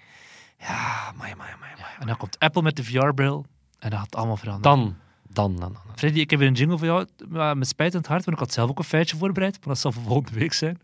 Ja, 0.58 1.12
maar, 1.18 1.34
maar, 1.38 1.58
maar. 1.60 1.96
En 2.00 2.08
dan 2.08 2.18
komt 2.18 2.40
Apple 2.40 2.62
met 2.62 2.76
de 2.76 2.84
VR-bril 2.84 3.46
en 3.80 3.90
dat 3.90 4.00
gaat 4.00 4.16
allemaal 4.16 4.38
veranderen. 4.38 4.78
Dan, 4.78 4.96
dan, 5.30 5.56
dan, 5.60 5.74
dan. 5.74 5.96
Freddy, 5.96 6.20
ik 6.20 6.30
heb 6.30 6.40
weer 6.40 6.48
een 6.48 6.54
jingle 6.54 6.78
voor 6.78 6.88
jou. 6.88 7.06
Maar 7.30 7.58
met 7.58 7.68
spijt 7.68 7.92
in 7.94 7.98
het 8.00 8.08
hart, 8.08 8.26
want 8.26 8.38
ik 8.38 8.44
had 8.44 8.54
zelf 8.54 8.70
ook 8.70 8.78
een 8.78 8.84
feitje 8.84 9.18
voorbereid. 9.18 9.54
Maar 9.60 9.68
dat 9.74 9.80
zal 9.80 9.92
voor 9.92 10.04
volgende 10.04 10.40
week 10.40 10.54
zijn. 10.54 10.80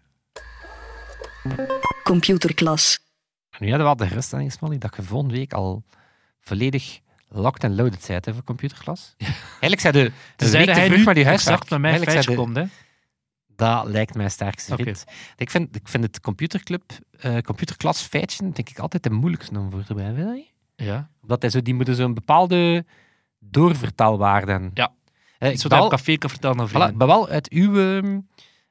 Computerklas. 2.04 3.00
Nu 3.60 3.70
hadden 3.70 3.78
we 3.78 3.84
wel 3.84 3.96
de 3.96 4.08
geruststelling, 4.08 4.52
Smally, 4.52 4.78
dat 4.78 4.96
je 4.96 5.04
volgende 5.04 5.34
week 5.36 5.54
al 5.54 5.84
volledig 6.40 7.00
locked 7.28 7.64
en 7.64 7.76
loaded 7.76 8.04
hè, 8.26 8.34
voor 8.34 8.44
computerklas. 8.44 9.16
Eigenlijk 9.50 9.82
zei 9.82 9.94
de, 9.94 10.00
een 10.06 10.14
Tenzij 10.36 10.60
week 10.66 10.74
te 10.74 10.80
hij 10.80 10.90
nu 10.90 11.04
met 11.04 11.18
je 11.18 11.26
huiswerk. 11.26 11.70
met 11.70 11.80
mijn 11.80 12.00
feitje 12.04 12.30
de- 12.32 12.36
komt, 12.38 12.56
hè. 12.56 12.64
Dat 13.56 13.86
lijkt 13.86 14.16
mij 14.16 14.30
sterkste 14.30 14.76
vriend. 14.76 15.04
Ik, 15.38 15.50
vind, 15.50 15.76
ik 15.76 15.88
vind 15.88 16.04
het 16.04 16.20
computerclub, 16.20 16.84
eh 17.20 17.38
computerklas 17.38 18.02
feitje, 18.02 18.44
denk 18.44 18.70
ik 18.70 18.80
altijd 18.80 19.04
de 19.04 19.10
moeilijkste 19.10 19.60
om 19.60 19.72
voor 19.72 19.84
te 19.84 19.94
je? 20.36 20.46
Ja. 20.76 21.10
Omdat 21.22 21.42
hij 21.42 21.52
zo, 21.52 21.62
die 21.62 21.74
moeten 21.74 21.96
zo'n 21.96 22.14
bepaalde 22.14 22.86
doorvertaalwaarde 23.40 24.52
hebben. 24.52 24.72
Ja. 24.74 24.94
Eh, 25.38 25.52
Iets 25.52 25.64
ik 25.64 25.70
wat 25.70 25.72
ben 25.72 25.82
op 25.82 25.90
wel, 25.90 25.98
café 26.00 26.16
kan 26.18 26.30
vertellen 26.30 26.60
aan 26.60 26.70
vrienden. 26.70 26.98
ben 26.98 27.08
wel 27.08 27.28
uit 27.30 27.50
uw, 27.50 27.78
ehm, 27.98 28.20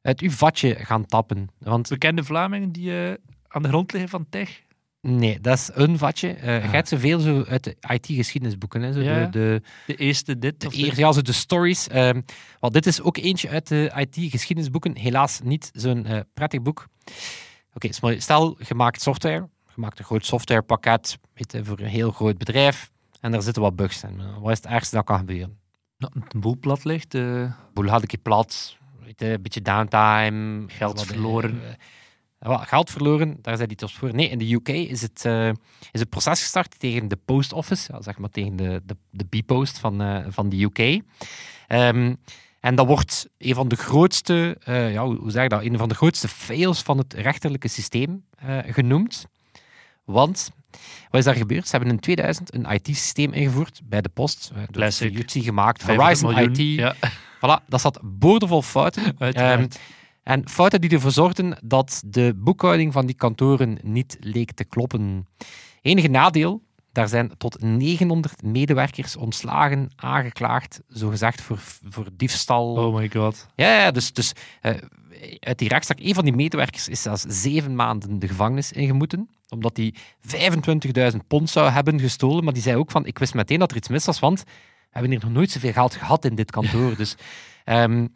uit 0.08 0.20
uw 0.20 0.30
vatje 0.30 0.74
gaan 0.74 1.06
tappen. 1.06 1.48
Want 1.58 1.88
Bekende 1.88 2.24
Vlamingen 2.24 2.72
die 2.72 3.04
eh, 3.06 3.14
aan 3.48 3.62
de 3.62 3.68
grond 3.68 3.92
liggen 3.92 4.10
van 4.10 4.26
tech. 4.30 4.62
nee, 5.00 5.40
dat 5.40 5.58
is 5.58 5.70
een 5.74 5.98
vatje. 5.98 6.28
Eh 6.32 6.56
Ah. 6.56 6.62
Je 6.64 6.68
hebt 6.70 6.88
zoveel 6.88 7.18
zo 7.20 7.44
uit 7.44 7.64
de 7.64 7.76
IT-geschiedenisboeken. 7.88 8.82
Hè, 8.82 8.92
zo 8.92 9.00
Ja. 9.00 9.24
de, 9.24 9.30
de, 9.30 9.62
De 9.86 9.94
eerste 9.94 10.38
dit. 10.38 10.60
de, 10.60 10.66
Of 10.66 10.74
eer- 10.74 10.94
de- 10.94 11.00
ja, 11.00 11.12
zo 11.12 11.22
de 11.22 11.32
stories. 11.32 11.88
ehm, 11.88 12.20
want 12.60 12.72
dit 12.72 12.86
is 12.86 13.00
ook 13.02 13.16
eentje 13.16 13.48
uit 13.48 13.68
de 13.68 13.92
IT-geschiedenisboeken. 13.96 14.96
Helaas 14.96 15.40
niet 15.44 15.70
zo'n 15.72 16.06
eh, 16.06 16.20
prettig 16.34 16.62
boek. 16.62 16.86
Oké, 17.74 17.92
stel- 17.92 18.20
stel, 18.20 18.56
je 18.68 18.74
maakt 18.74 19.00
software. 19.02 19.48
Je 19.66 19.74
maakt 19.84 19.98
een 19.98 20.04
groot 20.04 20.26
softwarepakket 20.26 21.18
weet 21.34 21.58
voor 21.66 21.78
een 21.78 21.86
heel 21.86 22.10
groot 22.10 22.38
bedrijf. 22.38 22.90
En 23.20 23.30
daar 23.32 23.42
zitten 23.42 23.62
wat 23.62 23.76
bugs 23.76 24.02
in. 24.02 24.20
Wat 24.40 24.50
is 24.50 24.56
het 24.56 24.66
ergste 24.66 24.96
dat 24.96 25.04
kan 25.04 25.18
gebeuren? 25.18 25.58
Een 25.98 26.40
boel 26.40 26.56
plat 26.60 26.84
ligt. 26.84 27.16
boel 27.74 27.86
had 27.86 28.02
ik 28.02 28.10
je 28.10 28.18
plat. 28.18 28.76
Weet 29.08 29.20
je, 29.20 29.26
een 29.26 29.42
beetje 29.42 29.62
downtime. 29.62 30.64
Geld 30.66 31.06
verloren. 31.06 31.62
eh, 31.62 31.70
eh, 32.38 32.48
wel, 32.48 32.58
geld 32.58 32.90
verloren, 32.90 33.38
daar 33.42 33.56
zijn 33.56 33.68
die 33.68 33.76
tos 33.76 33.94
voor. 33.94 34.14
Nee, 34.14 34.28
in 34.28 34.38
de 34.38 34.52
UK 34.52 34.68
is 34.68 35.02
het, 35.02 35.24
eh, 35.24 35.48
is 35.90 36.00
het 36.00 36.08
proces 36.08 36.40
gestart 36.40 36.78
tegen 36.78 37.08
de 37.08 37.16
post 37.16 37.52
office. 37.52 37.92
Ja, 37.92 38.02
zeg 38.02 38.18
maar 38.18 38.30
tegen 38.30 38.56
de, 38.56 38.82
de, 38.84 38.96
de 39.10 39.24
B-post 39.24 39.78
van, 39.78 40.00
eh, 40.00 40.26
van 40.28 40.48
de 40.48 40.62
UK. 40.62 41.02
Ehm, 41.66 42.14
en 42.60 42.74
dat 42.74 42.86
wordt 42.86 43.28
een 43.38 43.54
van 43.54 43.68
de 43.68 43.76
grootste, 43.76 44.56
ja, 44.66 45.06
hoe 45.06 45.30
zeg 45.30 45.42
je 45.42 45.48
dat, 45.48 45.62
een 45.62 45.78
van 45.78 45.88
de 45.88 45.94
grootste 45.94 46.28
fails 46.28 46.82
van 46.82 46.98
het 46.98 47.12
rechterlijke 47.12 47.68
systeem 47.68 48.24
genoemd. 48.66 49.26
Want, 50.04 50.50
wat 51.10 51.20
is 51.20 51.24
daar 51.24 51.34
gebeurd? 51.34 51.68
Ze 51.68 51.76
hebben 51.76 51.94
in 51.94 52.00
2000 52.00 52.54
een 52.54 52.70
IT-systeem 52.70 53.32
ingevoerd 53.32 53.80
bij 53.84 54.00
de 54.00 54.08
post. 54.08 54.50
door 54.54 54.66
Classic. 54.70 55.10
Fujitsu 55.10 55.40
gemaakt, 55.40 55.82
500 55.82 56.20
Horizon 56.20 56.34
miljoen. 56.34 56.76
IT. 56.76 56.78
Ja, 56.78 56.94
Voilà, 57.38 57.64
dat 57.66 57.80
zat 57.80 58.00
boordevol 58.02 58.62
fouten. 58.62 59.18
Ehm, 59.18 59.66
en 60.22 60.48
fouten 60.48 60.80
die 60.80 60.90
ervoor 60.90 61.10
zorgden 61.10 61.58
dat 61.64 62.02
de 62.06 62.32
boekhouding 62.36 62.92
van 62.92 63.06
die 63.06 63.14
kantoren 63.14 63.78
niet 63.82 64.16
leek 64.20 64.52
te 64.52 64.64
kloppen. 64.64 65.26
Enige 65.82 66.08
nadeel, 66.08 66.62
daar 66.92 67.08
zijn 67.08 67.32
tot 67.36 67.62
900 67.62 68.42
medewerkers 68.42 69.16
ontslagen, 69.16 69.90
aangeklaagd, 69.96 70.80
zogezegd 70.88 71.40
voor, 71.42 71.58
voor 71.88 72.06
diefstal. 72.12 72.74
oh 72.74 72.94
my 72.94 73.10
god. 73.10 73.46
Ja, 73.54 73.80
ja, 73.80 73.90
dus, 73.90 74.12
dus 74.12 74.32
eh, 74.60 74.74
uit 75.40 75.58
die 75.58 75.68
rechtszaak, 75.68 75.98
een 76.00 76.14
van 76.14 76.24
die 76.24 76.34
medewerkers 76.34 76.88
is 76.88 77.02
zelfs 77.02 77.24
zeven 77.28 77.74
maanden 77.74 78.18
de 78.18 78.28
gevangenis 78.28 78.72
ingemoeten, 78.72 79.30
omdat 79.48 79.76
hij 79.76 79.94
25.000 81.12 81.16
pond 81.28 81.50
zou 81.50 81.70
hebben 81.70 82.00
gestolen. 82.00 82.44
Maar 82.44 82.52
die 82.52 82.62
zei 82.62 82.76
ook 82.76 82.90
van, 82.90 83.06
ik 83.06 83.18
wist 83.18 83.34
meteen 83.34 83.58
dat 83.58 83.70
er 83.70 83.76
iets 83.76 83.88
mis 83.88 84.04
was, 84.04 84.18
want 84.18 84.42
we 84.44 84.50
hebben 84.90 85.10
hier 85.10 85.20
nog 85.20 85.32
nooit 85.32 85.50
zoveel 85.50 85.72
geld 85.72 85.94
gehad 85.94 86.24
in 86.24 86.34
dit 86.34 86.50
kantoor. 86.50 86.96
dus 86.96 87.16
ehm, 87.64 88.06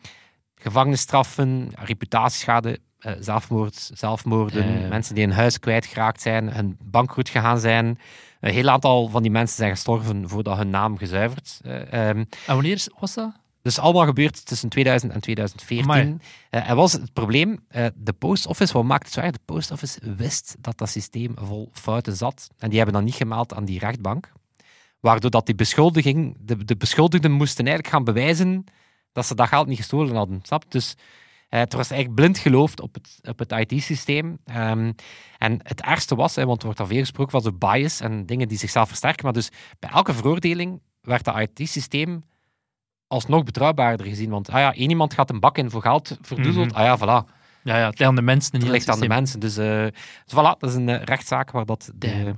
gevangenisstraffen, 0.54 1.70
reputatieschade, 1.74 2.78
eh, 2.98 3.12
zelfmoord, 3.18 3.90
zelfmoorden, 3.94 4.88
mensen 4.88 5.14
die 5.14 5.24
hun 5.24 5.34
huis 5.34 5.58
kwijtgeraakt 5.58 6.20
zijn, 6.20 6.52
hun 6.52 6.76
bankroet 6.84 7.28
gegaan 7.28 7.60
zijn. 7.60 7.98
Een 8.40 8.52
heel 8.52 8.68
aantal 8.68 9.08
van 9.08 9.22
die 9.22 9.30
mensen 9.30 9.56
zijn 9.56 9.70
gestorven 9.70 10.28
voordat 10.28 10.56
hun 10.56 10.70
naam 10.70 10.98
gezuiverd 10.98 11.60
ehm, 11.62 12.24
En 12.46 12.54
wanneer 12.54 12.86
was 12.98 13.14
dat? 13.14 13.41
Dus 13.62 13.78
allemaal 13.78 14.04
gebeurd 14.04 14.46
tussen 14.46 14.68
2000 14.68 15.12
en 15.12 15.20
2014. 15.20 15.90
Amai. 15.90 16.16
Eh, 16.50 16.70
en 16.70 16.76
was 16.76 16.92
het 16.92 17.12
probleem, 17.12 17.64
eh, 17.68 17.86
de 17.94 18.12
post 18.12 18.46
office, 18.46 18.72
wat 18.72 18.84
maakt 18.84 19.04
het 19.04 19.12
zo 19.12 19.20
erg? 19.20 19.30
De 19.30 19.40
post 19.44 19.70
office 19.70 20.14
wist 20.16 20.56
dat 20.58 20.78
dat 20.78 20.88
systeem 20.88 21.32
vol 21.34 21.68
fouten 21.72 22.16
zat. 22.16 22.48
En 22.58 22.68
die 22.68 22.76
hebben 22.76 22.94
dat 22.94 23.04
niet 23.04 23.14
gemeld 23.14 23.54
aan 23.54 23.64
die 23.64 23.78
rechtbank. 23.78 24.32
Waardoor 25.00 25.30
dat 25.30 25.46
die 25.46 25.54
beschuldiging, 25.54 26.36
de, 26.40 26.64
de 26.64 26.76
beschuldigden 26.76 27.32
moesten 27.32 27.66
eigenlijk 27.66 27.94
gaan 27.94 28.04
bewijzen 28.04 28.64
dat 29.12 29.26
ze 29.26 29.34
dat 29.34 29.48
geld 29.48 29.66
niet 29.66 29.76
gestolen 29.76 30.16
hadden. 30.16 30.40
Snap? 30.42 30.70
Dus 30.70 30.94
eh, 31.48 31.60
het 31.60 31.72
was 31.72 31.90
eigenlijk 31.90 32.20
blind 32.20 32.38
geloofd 32.38 32.80
op 32.80 32.94
het, 32.94 33.18
op 33.22 33.38
het 33.38 33.52
IT-systeem. 33.52 34.38
Ehm, 34.44 34.92
en 35.38 35.60
het 35.62 35.80
ergste 35.80 36.14
was, 36.14 36.34
hè, 36.34 36.44
want 36.46 36.58
er 36.58 36.64
wordt 36.64 36.80
al 36.80 36.86
veel 36.86 36.98
gesproken 36.98 37.32
van 37.32 37.42
zo 37.42 37.52
bias 37.52 38.00
en 38.00 38.26
dingen 38.26 38.48
die 38.48 38.58
zichzelf 38.58 38.88
versterken. 38.88 39.24
Maar 39.24 39.32
dus 39.32 39.50
bij 39.78 39.90
elke 39.90 40.14
veroordeling 40.14 40.80
werd 41.00 41.24
dat 41.24 41.38
IT-systeem 41.38 42.22
alsnog 43.12 43.44
betrouwbaarder 43.44 44.06
gezien. 44.06 44.30
Want 44.30 44.50
ah 44.50 44.58
ja, 44.58 44.74
één 44.74 44.90
iemand 44.90 45.14
gaat 45.14 45.30
een 45.30 45.40
bak 45.40 45.58
in 45.58 45.70
voor 45.70 45.82
geld 45.82 46.18
verdoezeld. 46.20 46.68
Mhm. 46.68 46.76
Ah 46.76 46.84
ja, 46.84 46.98
voilà. 46.98 47.40
Ja, 47.62 47.78
ja, 47.78 47.86
het 47.86 47.98
ligt 47.98 48.10
aan 48.10 48.16
de 48.16 48.22
mensen. 48.22 48.52
en 48.52 48.60
Het 48.60 48.68
ligt 48.68 48.88
aan 48.88 49.00
de 49.00 49.08
mensen. 49.08 49.40
Dus, 49.40 49.54
dus 49.54 49.90
voilà, 50.30 50.58
dat 50.58 50.62
is 50.62 50.74
een 50.74 50.88
eh, 50.88 51.02
rechtszaak 51.02 51.50
waar 51.50 51.66
dat 51.66 51.90
de. 51.94 52.34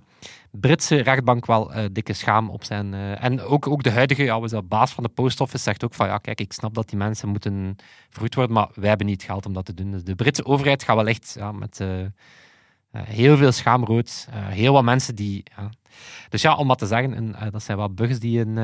Britse 0.61 0.97
rechtbank 0.97 1.47
wel 1.47 1.73
eh, 1.73 1.85
dikke 1.93 2.13
schaam 2.13 2.51
op 2.51 2.65
zijn. 2.65 2.95
en 2.95 3.41
ook, 3.41 3.67
ook 3.67 3.83
de 3.83 3.91
huidige 3.91 4.23
ja, 4.23 4.41
was 4.41 4.51
dat 4.51 4.69
baas 4.69 4.93
van 4.93 5.05
de 5.05 5.09
post 5.09 5.41
office 5.41 5.63
zegt 5.63 5.85
ook 5.85 5.95
van 5.95 6.07
ja, 6.07 6.19
kijk, 6.19 6.41
ik 6.41 6.53
snap 6.53 6.75
dat 6.75 6.89
die 6.89 6.99
mensen 6.99 7.29
moeten 7.29 7.77
vergoed 8.11 8.35
worden, 8.35 8.55
maar 8.55 8.69
wij 8.75 8.89
hebben 8.89 9.07
niet 9.07 9.23
geld 9.23 9.47
om 9.47 9.53
dat 9.53 9.65
te 9.65 9.75
doen. 9.75 9.91
Dus 9.91 10.05
de 10.05 10.15
Britse 10.15 10.45
overheid 10.45 10.83
gaat 10.83 10.97
wel 10.97 11.07
echt 11.07 11.35
ja, 11.39 11.53
met 11.53 11.85
heel 12.93 13.37
veel 13.37 13.53
schaamrood. 13.53 14.29
heel 14.31 14.73
wat 14.73 14.85
mensen 14.85 15.15
die... 15.15 15.43
Ja. 15.57 15.71
Dus 16.29 16.43
ja, 16.43 16.55
om 16.57 16.69
wat 16.69 16.79
te 16.79 16.87
zeggen, 16.87 17.15
en, 17.15 17.51
dat 17.51 17.63
zijn 17.63 17.79
wel 17.79 17.95
bugs 17.95 18.19
die 18.19 18.41
een 18.41 18.59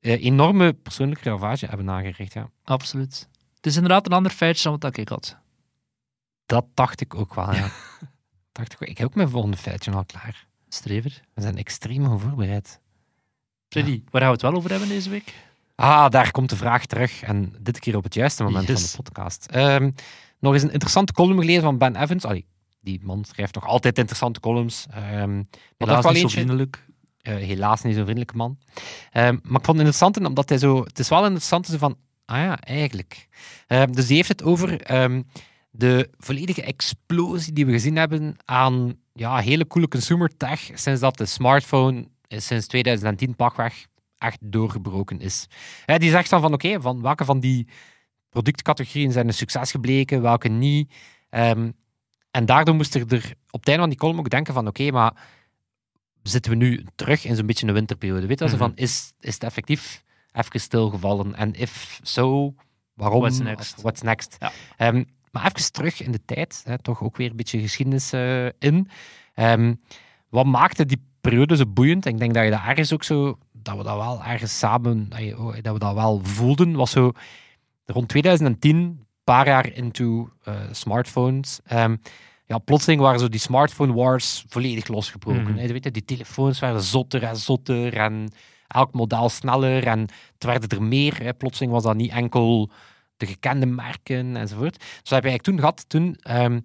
enorme 0.00 0.72
persoonlijke 0.72 1.28
ravage 1.28 1.66
hebben 1.66 1.90
aangericht. 1.90 2.32
Ja. 2.32 2.50
Absoluut. 2.64 3.28
Het 3.56 3.66
is 3.66 3.74
inderdaad 3.74 4.06
een 4.06 4.12
ander 4.12 4.32
feitje 4.32 4.68
dan 4.68 4.78
wat 4.78 4.96
ik 4.96 5.08
had. 5.08 5.36
Dat 6.46 6.66
dacht 6.74 7.00
ik 7.00 7.14
ook 7.14 7.34
wel, 7.34 7.54
ja. 7.54 7.70
dacht 8.52 8.72
ik, 8.72 8.82
ook. 8.82 8.88
ik 8.88 8.98
heb 8.98 9.06
ook 9.06 9.14
mijn 9.14 9.28
volgende 9.28 9.56
feitje 9.56 9.90
al 9.90 10.04
klaar. 10.04 10.46
Strever. 10.68 11.20
We 11.34 11.42
zijn 11.42 11.56
extreem 11.56 12.06
goed 12.06 12.20
voorbereid. 12.20 12.80
Freddy, 13.68 14.02
waar 14.10 14.20
gaan 14.20 14.30
we 14.30 14.36
het 14.36 14.42
wel 14.42 14.54
over 14.54 14.70
hebben 14.70 14.88
deze 14.88 15.10
week? 15.10 15.34
Ah, 15.74 16.10
daar 16.10 16.30
komt 16.30 16.50
de 16.50 16.56
vraag 16.56 16.86
terug. 16.86 17.22
En 17.22 17.54
dit 17.60 17.78
keer 17.78 17.96
op 17.96 18.04
het 18.04 18.14
juiste 18.14 18.42
moment 18.42 18.68
Yes. 18.68 18.80
van 18.80 19.04
de 19.04 19.10
podcast. 19.10 19.46
Ehm, 19.46 19.90
nog 20.38 20.52
eens 20.52 20.62
een 20.62 20.72
interessante 20.72 21.12
column 21.12 21.38
gelezen 21.40 21.62
van 21.62 21.78
Ben 21.78 21.96
Evans. 21.96 22.24
Allee, 22.24 22.46
die 22.80 23.00
man 23.02 23.24
schrijft 23.24 23.54
nog 23.54 23.66
altijd 23.66 23.98
interessante 23.98 24.40
columns. 24.40 24.86
Ehm, 24.90 25.34
maar 25.34 25.88
dat 25.88 26.02
wel 26.02 26.12
niet 26.12 26.20
zo 26.20 26.28
vriendelijk. 26.28 26.84
Eh, 27.22 27.34
helaas 27.34 27.82
niet 27.82 27.94
zo'n 27.94 28.02
vriendelijke 28.02 28.36
man. 28.36 28.58
Ehm, 29.10 29.36
maar 29.42 29.60
ik 29.60 29.64
vond 29.64 29.66
het 29.66 29.76
interessant 29.76 30.26
omdat 30.26 30.48
hij 30.48 30.58
zo... 30.58 30.84
Het 30.84 30.98
is 30.98 31.08
wel 31.08 31.24
interessant 31.24 31.66
zo 31.66 31.78
van... 31.78 31.96
Ah 32.24 32.38
ja, 32.38 32.60
eigenlijk. 32.60 33.28
Ehm, 33.66 33.92
dus 33.92 34.06
die 34.06 34.16
heeft 34.16 34.28
het 34.28 34.42
over 34.42 34.80
ehm, 34.80 35.22
de 35.70 36.10
volledige 36.18 36.62
explosie 36.62 37.52
die 37.52 37.66
we 37.66 37.72
gezien 37.72 37.96
hebben 37.96 38.36
aan 38.44 38.94
ja, 39.12 39.38
hele 39.38 39.66
coole 39.66 39.88
consumer 39.88 40.36
tech 40.36 40.70
sinds 40.74 41.00
dat 41.00 41.16
de 41.16 41.26
smartphone 41.26 42.08
eh, 42.28 42.38
sinds 42.38 42.66
2010 42.66 43.36
pakweg 43.36 43.86
echt 44.18 44.38
doorgebroken 44.40 45.20
is. 45.20 45.46
Hè, 45.84 45.98
die 45.98 46.10
zegt 46.10 46.30
dan 46.30 46.40
van 46.40 46.52
oké, 46.52 46.80
van 46.80 47.02
welke 47.02 47.24
van 47.24 47.40
die 47.40 47.68
productcategorieën 48.28 49.12
zijn 49.12 49.26
een 49.26 49.34
succes 49.34 49.70
gebleken, 49.70 50.22
welke 50.22 50.48
niet. 50.48 50.94
En 52.30 52.44
daardoor 52.44 52.74
moest 52.74 52.94
er, 52.94 53.12
er 53.12 53.34
op 53.50 53.60
het 53.60 53.68
einde 53.68 53.80
van 53.80 53.90
die 53.90 53.98
column 53.98 54.18
ook 54.18 54.30
denken 54.30 54.54
van 54.54 54.66
oké, 54.66 54.90
maar 54.90 55.14
zitten 56.22 56.50
we 56.50 56.56
nu 56.56 56.84
terug 56.94 57.24
in 57.24 57.36
zo'n 57.36 57.46
beetje 57.46 57.66
een 57.66 57.74
winterperiode? 57.74 58.26
Weet 58.26 58.38
je, 58.38 58.44
mm 58.44 58.56
van 58.56 58.72
is, 58.74 59.12
is 59.20 59.34
het 59.34 59.42
effectief 59.42 60.04
even 60.32 60.60
stilgevallen? 60.60 61.34
En 61.34 61.54
if 61.54 62.00
so, 62.02 62.54
waarom? 62.94 63.20
What's 63.20 63.38
next? 63.38 63.76
Of 63.76 63.82
what's 63.82 64.02
next? 64.02 64.36
Ja. 64.38 64.52
Ehm, 64.76 65.04
maar 65.30 65.44
even 65.46 65.72
terug 65.72 66.02
in 66.02 66.12
de 66.12 66.24
tijd, 66.24 66.62
hè, 66.66 66.78
toch 66.78 67.02
ook 67.02 67.16
weer 67.16 67.30
een 67.30 67.36
beetje 67.36 67.60
geschiedenis 67.60 68.12
eh, 68.12 68.46
in. 68.58 68.88
Ehm, 69.34 69.74
wat 70.28 70.46
maakte 70.46 70.86
die 70.86 71.02
periode 71.20 71.56
zo 71.56 71.66
boeiend? 71.66 72.06
Ik 72.06 72.18
denk 72.18 72.34
dat 72.34 72.44
je 72.44 72.50
dat 72.50 72.60
ergens 72.66 72.92
ook 72.92 73.04
zo, 73.04 73.38
dat 73.52 73.76
we 73.76 73.82
dat 73.82 73.96
wel 73.96 74.24
ergens 74.24 74.58
samen, 74.58 75.08
dat 75.08 75.18
je- 75.20 75.38
oh, 75.38 75.54
dat 75.62 75.72
we 75.72 75.78
dat 75.78 75.94
wel 75.94 76.20
voelden, 76.24 76.72
was 76.76 76.90
zo 76.90 77.12
rond 77.86 78.08
2010, 78.08 78.76
een 78.76 79.06
paar 79.24 79.46
jaar 79.46 79.72
into 79.72 80.30
eh, 80.42 80.54
smartphones. 80.70 81.60
ehm, 81.64 81.96
ja, 82.52 82.58
plotseling 82.58 83.00
waren 83.00 83.20
zo 83.20 83.28
die 83.28 83.40
smartphone 83.40 83.92
wars 83.92 84.44
volledig 84.48 84.88
losgebroken. 84.88 85.56
Je 85.56 85.72
weet 85.72 85.84
het, 85.84 85.94
die 85.94 86.04
telefoons 86.04 86.58
werden 86.58 86.82
zotter 86.82 87.22
en 87.22 87.36
zotter 87.36 87.96
en 87.96 88.32
elk 88.68 88.92
model 88.92 89.28
sneller 89.28 89.86
en 89.86 90.00
het 90.34 90.44
werden 90.44 90.68
er 90.68 90.82
meer. 90.82 91.22
Hè. 91.22 91.34
Plotseling 91.34 91.72
was 91.72 91.82
dat 91.82 91.96
niet 91.96 92.10
enkel 92.10 92.70
de 93.16 93.26
gekende 93.26 93.66
merken 93.66 94.36
enzovoort. 94.36 94.78
Dus 94.78 94.88
dat 94.88 95.22
heb 95.22 95.22
je 95.22 95.28
eigenlijk 95.28 95.42
toen 95.42 95.58
gehad. 95.58 95.84
Toen, 95.88 96.16
ehm, 96.22 96.60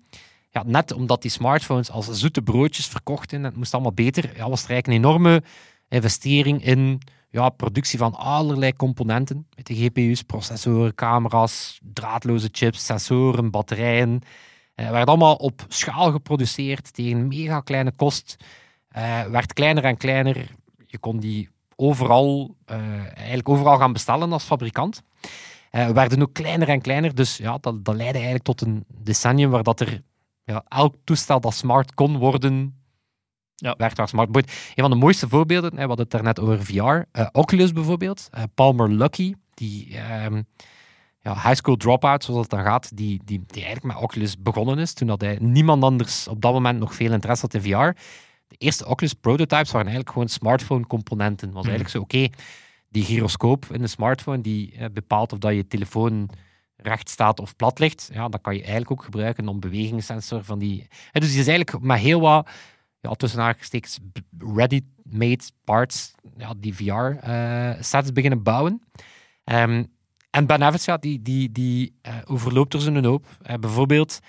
ja, 0.50 0.64
net 0.66 0.92
omdat 0.92 1.22
die 1.22 1.32
smartphones 1.32 1.92
als 1.92 2.12
zoete 2.12 2.42
broodjes 2.42 2.88
verkochten 2.88 3.38
en 3.38 3.44
het 3.44 3.56
moest 3.56 3.74
allemaal 3.74 3.94
beter, 3.94 4.24
ja, 4.36 4.50
was 4.50 4.64
er 4.64 4.70
eigenlijk 4.70 4.88
een 4.88 5.10
enorme 5.10 5.44
investering 5.90 6.64
in 6.64 7.02
ja, 7.30 7.50
productie 7.50 8.00
van 8.00 8.14
allerlei 8.14 8.74
componenten. 8.74 9.48
Met 9.56 9.66
de 9.66 9.76
GPU's, 9.76 10.22
processoren, 10.22 10.96
camera's, 10.96 11.80
draadloze 11.94 12.50
chips, 12.52 12.86
sensoren, 12.86 13.52
batterijen. 13.52 14.22
Eh, 14.78 14.90
werd 14.90 15.08
allemaal 15.08 15.36
op 15.36 15.66
schaal 15.68 16.12
geproduceerd 16.12 16.94
tegen 16.94 17.28
mega 17.28 17.60
kleine 17.60 17.92
kost. 17.92 18.36
Eh, 18.90 19.24
werd 19.24 19.54
kleiner 19.54 19.84
en 19.84 19.98
kleiner. 19.98 20.48
Je 20.86 20.98
kon 20.98 21.20
die 21.20 21.50
overal, 21.76 22.56
eh, 22.66 22.78
eigenlijk 23.16 23.50
overal 23.50 23.78
gaan 23.78 23.94
bestellen 23.94 24.32
als 24.32 24.44
fabrikant. 24.44 25.02
Werden 25.72 26.22
ook 26.22 26.34
kleiner 26.34 26.70
en 26.70 26.82
kleiner. 26.82 27.16
Dus 27.16 27.38
ja, 27.38 27.58
dat, 27.58 27.86
dat 27.86 27.96
leidde 27.96 28.14
eigenlijk 28.14 28.44
tot 28.44 28.62
een 28.62 28.86
decennium 28.88 29.50
waar 29.50 29.64
dat 29.64 29.80
er 29.80 30.02
ja, 30.44 30.64
elk 30.68 30.96
toestel 31.04 31.40
dat 31.40 31.54
smart 31.54 31.94
kon 31.94 32.18
worden, 32.18 32.82
Ja. 33.56 33.76
werd 33.78 33.98
waar 33.98 34.08
smart. 34.08 34.36
Een 34.36 34.44
van 34.76 34.90
de 34.90 34.96
mooiste 34.96 35.30
voorbeelden, 35.30 35.72
hè, 35.72 35.82
we 35.82 35.88
hadden 35.88 36.00
het 36.06 36.12
daarnet 36.12 36.40
over 36.40 36.64
VR. 36.66 37.22
Oculus 37.32 37.72
bijvoorbeeld, 37.72 38.30
Palmer 38.56 38.90
Lucky, 38.90 39.34
die 39.54 39.98
ehm, 39.98 40.42
ja, 41.28 41.34
high 41.34 41.56
school 41.56 41.76
dropout, 41.76 42.24
zoals 42.24 42.42
het 42.42 42.50
dan 42.50 42.64
gaat, 42.64 42.98
die, 42.98 43.22
die, 43.26 43.44
die 43.48 43.64
eigenlijk 43.64 43.94
met 43.94 44.04
Oculus 44.04 44.42
begonnen 44.42 44.80
is, 44.80 44.94
toen 44.94 45.08
dat 45.08 45.22
hij 45.22 45.38
niemand 45.40 45.84
anders 45.84 46.28
op 46.28 46.42
dat 46.42 46.54
moment 46.54 46.80
nog 46.80 46.96
veel 46.96 47.12
interesse 47.12 47.46
had 47.46 47.54
in 47.54 47.62
VR. 47.62 48.00
De 48.48 48.56
eerste 48.58 48.86
Oculus 48.86 49.14
prototypes 49.14 49.72
waren 49.72 49.88
eigenlijk 49.88 50.10
gewoon 50.10 50.28
smartphone 50.30 50.88
componenten. 50.88 51.52
was 51.52 51.68
eigenlijk 51.68 51.96
zo, 51.96 52.02
oké, 52.02 52.28
die 52.90 53.04
gyroscoop 53.04 53.66
in 53.72 53.82
de 53.82 53.88
smartphone, 53.88 54.42
die 54.42 54.72
eh, 54.72 54.86
bepaalt 54.94 55.34
of 55.34 55.40
dat 55.40 55.54
je 55.54 55.68
telefoon 55.68 56.30
recht 56.76 57.10
staat 57.10 57.40
of 57.40 57.56
plat 57.56 57.80
ligt, 57.80 58.10
ja, 58.14 58.30
dat 58.30 58.42
kan 58.42 58.54
je 58.54 58.62
eigenlijk 58.62 58.92
ook 58.92 59.04
gebruiken 59.04 59.48
om 59.48 59.60
bewegingssensor 59.60 60.44
van 60.44 60.60
die... 60.60 60.88
Eh, 61.12 61.22
dus 61.22 61.32
die 61.32 61.40
is 61.40 61.48
eigenlijk 61.48 61.84
met 61.84 62.00
heel 62.00 62.20
wat, 62.20 62.50
ja, 63.00 63.14
tussen 63.14 63.42
aangestekens, 63.42 64.00
ready-made 64.38 65.44
parts, 65.64 66.16
ja, 66.38 66.54
die 66.58 66.76
VR-sets 66.76 68.12
beginnen 68.12 68.44
bouwen. 68.44 68.82
Ehm, 69.44 69.84
en 70.38 70.46
Ben 70.46 70.62
Evans, 70.62 70.86
ja, 70.86 70.98
die, 70.98 71.22
die, 71.22 71.52
die 71.52 71.94
eh, 72.02 72.16
overloopt 72.26 72.74
er 72.74 72.82
zo'n 72.82 73.04
hoop. 73.06 73.26
Eh, 73.42 73.56
bijvoorbeeld 73.56 74.20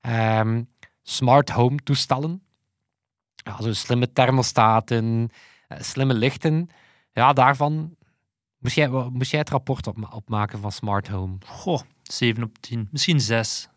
ehm, 0.00 0.62
smart 1.02 1.50
home 1.50 1.76
toestellen. 1.84 2.42
Ja, 3.34 3.62
zo 3.62 3.72
slimme 3.72 4.12
thermostaten, 4.12 5.30
eh, 5.68 5.80
slimme 5.80 6.14
lichten. 6.14 6.70
Ja, 7.12 7.32
daarvan 7.32 7.96
moest 8.58 8.74
jij, 8.74 8.88
moest 8.88 9.30
jij 9.30 9.40
het 9.40 9.50
rapport 9.50 9.86
op, 9.86 10.12
opmaken 10.14 10.58
van 10.58 10.72
smart 10.72 11.08
home. 11.08 11.36
Goh, 11.46 11.80
7 12.02 12.42
op 12.42 12.58
10. 12.58 12.88
Misschien 12.90 13.20
6. 13.20 13.68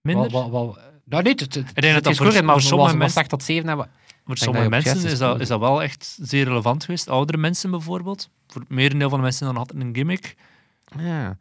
Minder? 0.00 0.30
Wel, 0.30 0.50
wel, 0.50 0.50
wel, 0.50 0.78
nou, 1.04 1.28
het, 1.28 1.40
Ik 1.40 1.52
denk 1.52 1.94
dat 1.94 2.02
dat 2.02 2.12
is 2.12 2.18
voor- 2.18 2.32
goed, 2.32 2.42
maar 2.42 2.60
sommige 2.60 2.96
mensen- 2.96 3.14
zegt 3.18 3.30
dat 3.30 3.42
7 3.42 3.68
hebben? 3.68 3.90
Voor 4.24 4.36
sommige 4.36 4.68
mensen 4.68 5.04
is 5.04 5.18
dat, 5.18 5.40
is 5.40 5.48
dat 5.48 5.60
wel 5.60 5.82
echt 5.82 6.18
zeer 6.20 6.44
relevant 6.44 6.84
geweest. 6.84 7.08
Oudere 7.08 7.38
mensen 7.38 7.70
bijvoorbeeld. 7.70 8.30
Voor 8.46 8.60
het 8.60 8.70
merendeel 8.70 9.08
van 9.08 9.18
de 9.18 9.24
mensen 9.24 9.46
dan 9.46 9.56
had 9.56 9.68
het 9.72 9.80
een 9.80 9.94
gimmick. 9.94 10.36
Ja. 10.96 11.36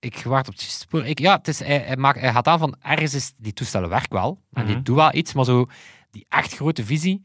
Ik 0.00 0.22
wacht 0.22 0.48
op 0.48 0.52
het 0.54 0.62
spoor. 0.62 1.06
Ik, 1.06 1.18
ja, 1.18 1.36
het 1.36 1.48
is, 1.48 1.58
hij, 1.58 1.78
hij, 1.78 1.96
maakt, 1.96 2.20
hij 2.20 2.32
gaat 2.32 2.46
aan 2.46 2.58
van 2.58 2.76
ergens 2.82 3.14
is 3.14 3.32
die 3.36 3.52
toestellen 3.52 3.88
werk 3.88 4.12
wel. 4.12 4.40
En 4.52 4.64
die 4.66 4.74
Mhm. 4.74 4.84
doen 4.84 4.96
wel 4.96 5.14
iets, 5.14 5.32
maar 5.32 5.44
zo 5.44 5.66
die 6.10 6.26
echt 6.28 6.54
grote 6.54 6.84
visie 6.84 7.22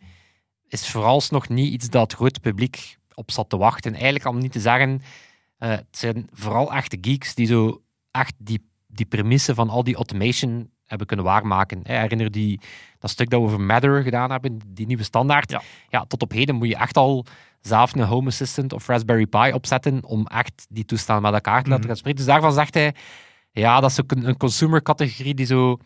is 0.67 0.89
vooralsnog 0.89 1.49
niet 1.49 1.73
iets 1.73 1.89
dat 1.89 2.01
het 2.01 2.13
grote 2.13 2.39
publiek 2.39 2.97
op 3.13 3.31
zat 3.31 3.49
te 3.49 3.57
wachten. 3.57 3.93
Eigenlijk 3.93 4.25
om 4.25 4.37
niet 4.37 4.51
te 4.51 4.59
zeggen, 4.59 5.01
eh, 5.57 5.69
het 5.69 5.85
zijn 5.97 6.27
vooral 6.31 6.73
echte 6.73 6.97
geeks 7.01 7.35
die 7.35 7.45
zo 7.47 7.81
echt 8.11 8.33
die, 8.37 8.69
die 8.87 9.05
premisse 9.05 9.55
van 9.55 9.69
al 9.69 9.83
die 9.83 9.95
automation 9.95 10.71
hebben 10.85 11.07
kunnen 11.07 11.25
waarmaken. 11.25 11.79
Hè, 11.83 11.97
herinner 11.97 12.31
die 12.31 12.59
dat 12.99 13.09
stuk 13.09 13.29
dat 13.29 13.39
we 13.39 13.45
over 13.45 13.61
Matter 13.61 14.03
gedaan 14.03 14.31
hebben, 14.31 14.59
die 14.67 14.85
nieuwe 14.85 15.03
standaard. 15.03 15.51
Ja. 15.51 15.61
ja, 15.89 16.05
tot 16.05 16.21
op 16.21 16.31
heden 16.31 16.55
moet 16.55 16.67
je 16.67 16.75
echt 16.75 16.97
al 16.97 17.25
zelf 17.67 17.93
een 17.95 18.01
Home 18.03 18.27
Assistant 18.27 18.73
of 18.73 18.87
Raspberry 18.87 19.25
Pi 19.25 19.51
opzetten 19.53 20.03
om 20.05 20.27
echt 20.27 20.65
die 20.69 20.85
toestellen 20.85 21.21
met 21.21 21.33
elkaar 21.33 21.63
te 21.63 21.69
laten 21.69 21.79
Mhm. 21.79 21.87
gaan 21.87 21.97
spreken. 21.97 22.17
Dus 22.19 22.27
daarvan 22.27 22.53
zegt 22.53 22.73
hij, 22.73 22.95
ja, 23.51 23.79
dat 23.79 23.89
is 23.91 24.01
ook 24.01 24.11
een, 24.11 24.27
een 24.27 24.37
consumer-categorie 24.37 25.33
die 25.33 25.45
zo... 25.45 25.77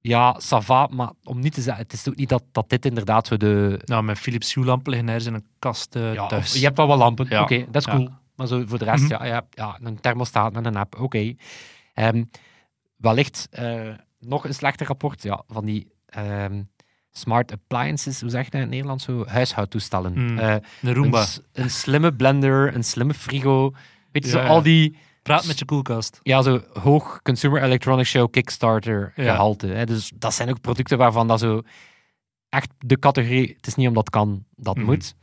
Ja, 0.00 0.40
ça 0.42 0.58
va, 0.64 0.86
maar 0.92 1.10
om 1.24 1.40
niet 1.40 1.52
te 1.54 1.60
zeggen, 1.60 1.82
het 1.82 1.92
is 1.92 2.08
ook 2.08 2.16
niet 2.16 2.28
dat, 2.28 2.42
dat 2.52 2.68
dit 2.68 2.84
inderdaad 2.86 3.26
zo 3.26 3.36
de... 3.36 3.80
Nou, 3.84 4.02
met 4.02 4.18
Philips 4.18 4.54
Hue-lampen 4.54 4.90
liggen 4.90 5.08
ergens 5.08 5.26
in 5.26 5.34
een 5.34 5.46
kast 5.58 5.94
Ja, 5.94 6.26
thuis. 6.26 6.52
of 6.52 6.58
je 6.58 6.64
hebt 6.64 6.76
wel 6.76 6.86
wat 6.86 6.98
lampen, 6.98 7.26
Ja. 7.28 7.42
oké, 7.42 7.64
dat 7.70 7.76
is 7.76 7.84
Ja. 7.84 7.96
cool. 7.96 8.08
Maar 8.34 8.46
zo 8.46 8.62
voor 8.66 8.78
de 8.78 8.84
rest, 8.84 9.02
Mhm. 9.02 9.12
ja, 9.12 9.24
ja, 9.24 9.46
ja, 9.50 9.78
een 9.82 10.00
thermostaat 10.00 10.52
met 10.52 10.66
een 10.66 10.76
app, 10.76 11.00
oké. 11.00 11.34
Ehm, 11.94 12.24
wellicht 12.96 13.46
eh, 13.50 13.88
nog 14.18 14.44
een 14.44 14.54
slechter 14.54 14.86
rapport 14.86 15.22
ja, 15.22 15.42
van 15.48 15.64
die 15.64 15.92
ehm, 16.06 16.62
smart 17.16 17.52
appliances, 17.52 18.20
hoe 18.20 18.30
zeg 18.30 18.44
je 18.44 18.50
dat 18.50 18.54
in 18.54 18.60
het 18.60 18.70
Nederlands? 18.70 19.04
Zo, 19.04 19.26
huishoudtoestellen. 19.26 20.12
Mm. 20.32 20.38
Eh, 20.38 20.56
Een 20.82 20.94
Roomba. 20.94 21.26
Een, 21.52 21.70
slimme 21.70 22.12
blender, 22.14 22.74
een 22.74 22.84
slimme 22.84 23.14
frigo. 23.14 23.72
Weet 24.12 24.24
je, 24.24 24.30
Ja, 24.36 24.42
zo 24.46 24.48
al 24.52 24.62
die 24.62 24.96
Praat 25.22 25.46
met 25.46 25.58
je 25.58 25.64
koelkast. 25.64 26.20
ja, 26.22 26.42
zo 26.42 26.60
hoog 26.80 27.20
Consumer 27.22 27.62
Electronics 27.62 28.08
Show 28.10 28.30
Kickstarter 28.30 29.12
Ja. 29.16 29.24
gehalte. 29.24 29.66
Hè. 29.66 29.84
Dus 29.86 30.12
dat 30.14 30.34
zijn 30.34 30.48
ook 30.48 30.60
producten 30.60 30.98
waarvan 30.98 31.28
dat 31.28 31.40
zo 31.40 31.62
echt 32.48 32.70
de 32.78 32.98
categorie, 32.98 33.52
het 33.56 33.66
is 33.66 33.74
niet 33.74 33.88
omdat 33.88 34.10
kan, 34.10 34.44
dat 34.56 34.76
Mhm. 34.76 34.84
moet. 34.84 35.14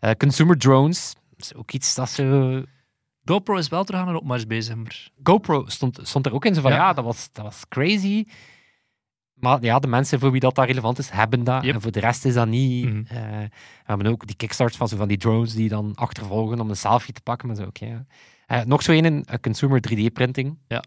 Eh, 0.00 0.10
consumer 0.18 0.58
drones, 0.58 1.14
is 1.36 1.54
ook 1.54 1.72
iets 1.72 1.94
dat 1.94 2.10
zo... 2.10 2.62
GoPro 3.24 3.56
is 3.56 3.68
wel 3.68 3.84
terug 3.84 4.00
aan 4.00 4.08
een 4.08 4.16
opmars 4.16 4.46
bezig, 4.46 4.74
maar... 4.74 5.08
GoPro 5.22 5.64
stond, 5.66 5.98
stond 6.02 6.26
er 6.26 6.32
ook 6.32 6.44
in, 6.44 6.54
zo 6.54 6.60
van 6.60 6.70
ja, 6.70 6.76
Ja. 6.76 6.92
dat, 6.92 7.04
was, 7.04 7.28
dat 7.32 7.44
was 7.44 7.62
crazy. 7.68 8.24
Maar 9.34 9.62
ja, 9.62 9.78
de 9.78 9.86
mensen 9.86 10.18
voor 10.20 10.30
wie 10.30 10.40
dat 10.40 10.54
daar 10.54 10.66
relevant 10.66 10.98
is, 10.98 11.10
hebben 11.10 11.44
dat. 11.44 11.64
Yep. 11.64 11.74
En 11.74 11.80
voor 11.80 11.92
de 11.92 12.00
rest 12.00 12.24
is 12.24 12.34
dat 12.34 12.46
niet. 12.48 12.84
Mhm. 12.84 13.02
Eh, 13.08 13.38
we 13.40 13.48
hebben 13.84 14.06
ook 14.06 14.26
die 14.26 14.36
kickstarts 14.36 14.76
van, 14.76 14.88
zo 14.88 14.96
van 14.96 15.08
die 15.08 15.16
drones 15.16 15.54
die 15.54 15.68
dan 15.68 15.92
achtervolgen 15.94 16.60
om 16.60 16.70
een 16.70 16.76
selfie 16.76 17.14
te 17.14 17.20
pakken. 17.20 17.48
Maar 17.48 17.56
zo, 17.56 17.62
oké. 17.64 17.86
ja. 17.86 18.04
Eh, 18.46 18.62
nog 18.64 18.82
zo 18.82 18.92
een, 18.92 19.04
een 19.04 19.40
consumer 19.40 19.80
3D-printing. 19.90 20.58
Ja. 20.68 20.82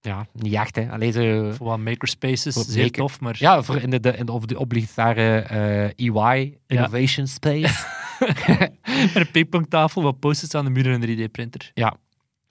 Ja, 0.00 0.26
niet 0.32 0.52
echt, 0.52 0.76
hè. 0.76 0.90
Alleen 0.90 1.12
zo... 1.12 1.52
Voor 1.52 1.66
wat 1.66 1.78
makerspaces, 1.78 2.54
Voor 2.54 2.64
zeer 2.64 2.82
maker- 2.82 3.00
tof, 3.02 3.20
maar... 3.20 3.36
Ja, 3.38 3.62
voor 3.62 3.76
in 3.76 3.90
de, 3.90 4.00
de, 4.00 4.16
in 4.16 4.26
de, 4.26 4.32
of 4.32 4.44
de 4.44 4.58
obligatoire 4.58 5.40
eh, 5.40 6.06
EY, 6.06 6.58
Innovation 6.66 7.26
Space. 7.26 7.86
Met 9.14 9.14
een 9.14 9.30
pingpongtafel, 9.30 10.02
wat 10.02 10.18
post-its 10.18 10.54
aan 10.54 10.64
de 10.64 10.70
muur 10.70 10.86
en 10.92 11.02
een 11.08 11.28
3D-printer. 11.28 11.72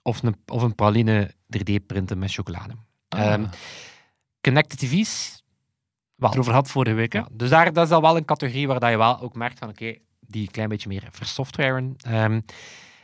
of, 0.02 0.22
een, 0.22 0.36
of 0.46 0.62
een 0.62 0.74
praline 0.74 1.30
3D-printen 1.56 2.18
met 2.18 2.32
chocolade. 2.32 2.74
Ehm, 3.08 3.44
connected 4.48 4.78
TV's. 4.78 5.42
Wel, 6.14 6.32
erover 6.32 6.52
had 6.52 6.70
vorige 6.70 6.94
week? 6.94 7.12
Ja, 7.12 7.28
dus 7.32 7.50
daar, 7.50 7.72
dat 7.72 7.84
is 7.84 7.90
dan 7.90 8.02
wel 8.02 8.16
een 8.16 8.24
categorie 8.24 8.66
waar 8.66 8.80
dat 8.80 8.90
je 8.90 8.96
wel 8.96 9.20
ook 9.20 9.34
merkt 9.34 9.58
van 9.58 9.68
oké, 9.68 9.94
die 10.20 10.42
een 10.42 10.50
klein 10.50 10.68
beetje 10.68 10.88
meer 10.88 11.08
versoftwaren. 11.10 11.96
Ehm 11.96 12.40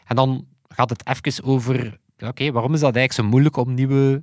en 0.05 0.17
dan 0.17 0.47
gaat 0.69 0.91
het 0.91 1.07
even 1.07 1.45
over, 1.45 1.99
oké, 2.19 2.53
waarom 2.53 2.75
is 2.75 2.81
dat 2.81 2.97
eigenlijk 2.97 3.13
zo 3.13 3.33
moeilijk 3.33 3.57
om 3.57 3.75
nieuwe 3.75 4.23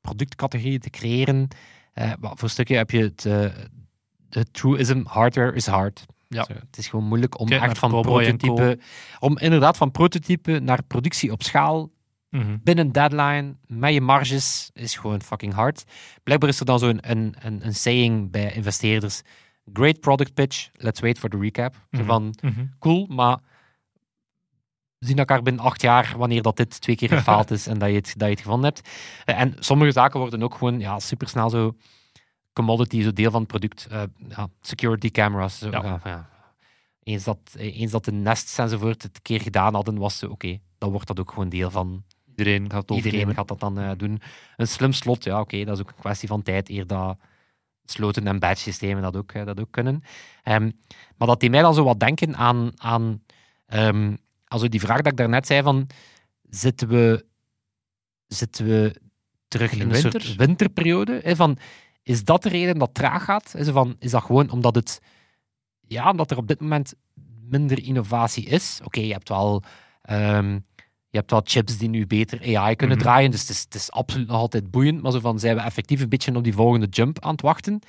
productcategorieën 0.00 0.80
te 0.80 0.90
creëren? 0.90 1.48
Wel, 1.94 2.16
voor 2.20 2.42
een 2.42 2.50
stukje 2.50 2.76
heb 2.76 2.90
je 2.90 3.02
het, 3.02 3.24
eh, 3.24 3.46
het 4.28 4.52
truism, 4.52 5.02
hardware 5.04 5.52
is 5.52 5.66
hard. 5.66 6.06
Ja. 6.28 6.44
Zo, 6.44 6.52
het 6.52 6.78
is 6.78 6.88
gewoon 6.88 7.04
moeilijk 7.04 7.38
om 7.38 7.48
Kijk 7.48 7.62
echt 7.62 7.78
van 7.78 7.90
prototype, 7.90 8.78
om 9.18 9.38
inderdaad 9.38 9.76
van 9.76 9.90
prototype 9.90 10.58
naar 10.58 10.82
productie 10.82 11.32
op 11.32 11.42
schaal 11.42 11.90
Mhm. 12.30 12.56
binnen 12.62 12.92
deadline, 12.92 13.56
met 13.66 13.92
je 13.92 14.00
marges, 14.00 14.70
is 14.72 14.96
gewoon 14.96 15.22
fucking 15.22 15.52
hard. 15.52 15.84
Blijkbaar 16.22 16.48
is 16.48 16.60
er 16.60 16.66
dan 16.66 16.78
zo'n 16.78 17.10
een, 17.10 17.34
een, 17.38 17.66
een 17.66 17.74
saying 17.74 18.30
bij 18.30 18.52
investeerders. 18.52 19.22
Great 19.72 20.00
product 20.00 20.34
pitch, 20.34 20.68
let's 20.72 21.00
wait 21.00 21.18
for 21.18 21.28
the 21.30 21.38
recap. 21.38 21.74
Mhm. 21.90 22.04
van, 22.04 22.34
Mhm. 22.42 22.64
cool, 22.78 23.06
maar 23.06 23.38
we 24.98 25.06
zien 25.06 25.18
elkaar 25.18 25.42
binnen 25.42 25.62
acht 25.64 25.82
jaar 25.82 26.14
wanneer 26.16 26.42
dat 26.42 26.56
dit 26.56 26.80
twee 26.80 26.96
keer 26.96 27.08
gefaald 27.18 27.50
is 27.50 27.66
en 27.66 27.78
dat 27.78 27.88
je 27.88 27.94
het, 27.94 28.14
dat 28.16 28.28
je 28.28 28.34
het 28.34 28.42
gevonden 28.42 28.72
hebt. 28.74 28.88
Eh, 29.24 29.40
En 29.40 29.54
sommige 29.58 29.92
zaken 29.92 30.20
worden 30.20 30.42
ook 30.42 30.54
gewoon 30.54 30.80
ja, 30.80 30.98
supersnel 30.98 31.50
zo 31.50 31.76
commodity, 32.52 33.02
zo 33.02 33.12
deel 33.12 33.30
van 33.30 33.40
het 33.40 33.48
product. 33.50 33.86
Eh, 33.90 34.02
ja, 34.28 34.48
security 34.60 35.10
cameras. 35.10 35.58
Zo, 35.58 35.70
Ja. 35.70 35.82
ja, 35.82 36.00
ja. 36.04 36.28
Eens, 37.02 37.24
dat, 37.24 37.38
eh, 37.56 37.80
eens 37.80 37.90
dat 37.90 38.04
de 38.04 38.12
Nests 38.12 38.58
enzovoort 38.58 39.02
het 39.02 39.22
keer 39.22 39.40
gedaan 39.40 39.74
hadden, 39.74 39.98
was 39.98 40.18
ze 40.18 40.30
oké. 40.30 40.58
dan 40.78 40.90
wordt 40.90 41.06
dat 41.06 41.20
ook 41.20 41.30
gewoon 41.32 41.48
deel 41.48 41.70
van 41.70 42.04
Iedereen 42.40 42.70
gaat 42.70 42.90
Iedereen 42.90 43.34
gaat 43.34 43.48
dat 43.48 43.60
dan 43.60 43.78
eh, 43.78 43.90
doen. 43.96 44.20
Een 44.56 44.68
slim 44.68 44.92
slot, 44.92 45.24
ja, 45.24 45.40
oké, 45.40 45.64
dat 45.64 45.74
is 45.74 45.82
ook 45.82 45.88
een 45.88 46.00
kwestie 46.00 46.28
van 46.28 46.42
tijd 46.42 46.68
eer 46.68 46.86
dat 46.86 47.18
sloten 47.84 48.26
en 48.26 48.38
batch 48.38 48.60
systemen 48.60 49.02
dat 49.02 49.16
ook, 49.16 49.32
eh, 49.32 49.44
dat 49.44 49.60
ook 49.60 49.70
kunnen. 49.70 50.02
Ehm, 50.42 50.70
maar 51.16 51.28
dat 51.28 51.40
deed 51.40 51.50
mij 51.50 51.62
dan 51.62 51.74
zo 51.74 51.84
wat 51.84 52.00
denken 52.00 52.36
aan, 52.36 52.72
aan 52.76 53.22
ehm, 53.66 54.16
also 54.44 54.68
die 54.68 54.80
vraag 54.80 54.96
dat 54.96 55.12
ik 55.12 55.16
daarnet 55.16 55.46
zei 55.46 55.62
van 55.62 55.86
zitten 56.50 56.88
we, 56.88 57.26
zitten 58.26 58.66
we 58.66 59.00
terug 59.48 59.72
In 59.72 59.80
een 59.80 59.88
winter? 59.92 60.22
soort 60.22 60.36
winterperiode? 60.36 61.20
Hè, 61.22 61.36
van, 61.36 61.58
is 62.02 62.24
dat 62.24 62.42
de 62.42 62.48
reden 62.48 62.78
dat 62.78 62.88
het 62.88 62.96
traag 62.96 63.24
gaat? 63.24 63.54
Is, 63.54 63.68
van, 63.68 63.96
is 63.98 64.10
dat 64.10 64.22
gewoon 64.22 64.50
omdat 64.50 64.74
het 64.74 65.00
ja, 65.80 66.10
omdat 66.10 66.30
er 66.30 66.36
op 66.36 66.48
dit 66.48 66.60
moment 66.60 66.94
minder 67.48 67.82
innovatie 67.82 68.44
is? 68.44 68.80
Oké, 68.84 69.00
je 69.00 69.12
hebt 69.12 69.28
wel 69.28 69.62
ehm, 70.02 70.58
je 71.10 71.18
hebt 71.18 71.30
wel 71.30 71.40
chips 71.44 71.78
die 71.78 71.88
nu 71.88 72.06
beter 72.06 72.56
AI 72.56 72.76
kunnen 72.76 72.96
Mhm. 72.96 73.06
draaien, 73.06 73.30
dus 73.30 73.40
het 73.40 73.50
is, 73.50 73.60
het 73.60 73.74
is 73.74 73.90
absoluut 73.90 74.26
nog 74.26 74.36
altijd 74.36 74.70
boeiend, 74.70 75.02
maar 75.02 75.12
zo 75.12 75.20
van, 75.20 75.38
zijn 75.38 75.56
we 75.56 75.62
effectief 75.62 76.00
een 76.00 76.08
beetje 76.08 76.34
op 76.36 76.44
die 76.44 76.54
volgende 76.54 76.86
jump 76.86 77.20
aan 77.20 77.32
het 77.32 77.40
wachten? 77.40 77.80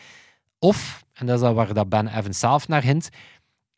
Of, 0.60 1.04
en 1.14 1.26
dat 1.26 1.36
is 1.36 1.42
dat 1.42 1.54
waar 1.54 1.74
dat 1.74 1.90
Ben 1.90 2.08
Evans 2.18 2.40
zelf 2.40 2.68
naar 2.68 2.84
hint, 2.84 3.10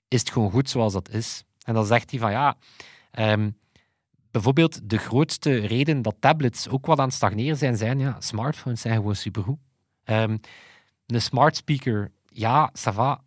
is 0.07 0.19
het 0.19 0.31
gewoon 0.31 0.51
goed 0.51 0.69
zoals 0.69 0.93
dat 0.93 1.09
is? 1.09 1.43
En 1.65 1.73
dan 1.73 1.85
zegt 1.85 2.11
hij 2.11 2.19
van, 2.19 2.31
ja, 2.31 2.55
ehm, 3.11 3.49
bijvoorbeeld 4.31 4.89
de 4.89 4.97
grootste 4.97 5.55
reden 5.59 6.01
dat 6.01 6.15
tablets 6.19 6.67
ook 6.69 6.85
wat 6.85 6.99
aan 6.99 7.05
het 7.05 7.13
stagneren 7.13 7.57
zijn, 7.57 7.77
zijn, 7.77 7.99
ja, 7.99 8.15
smartphones 8.19 8.81
zijn 8.81 8.95
gewoon 8.95 9.15
supergoed. 9.15 9.59
Ehm 10.03 10.37
een 11.07 11.21
smart 11.21 11.55
speaker, 11.55 12.11
ja, 12.25 12.71
ça 12.79 12.93
va, 12.93 13.21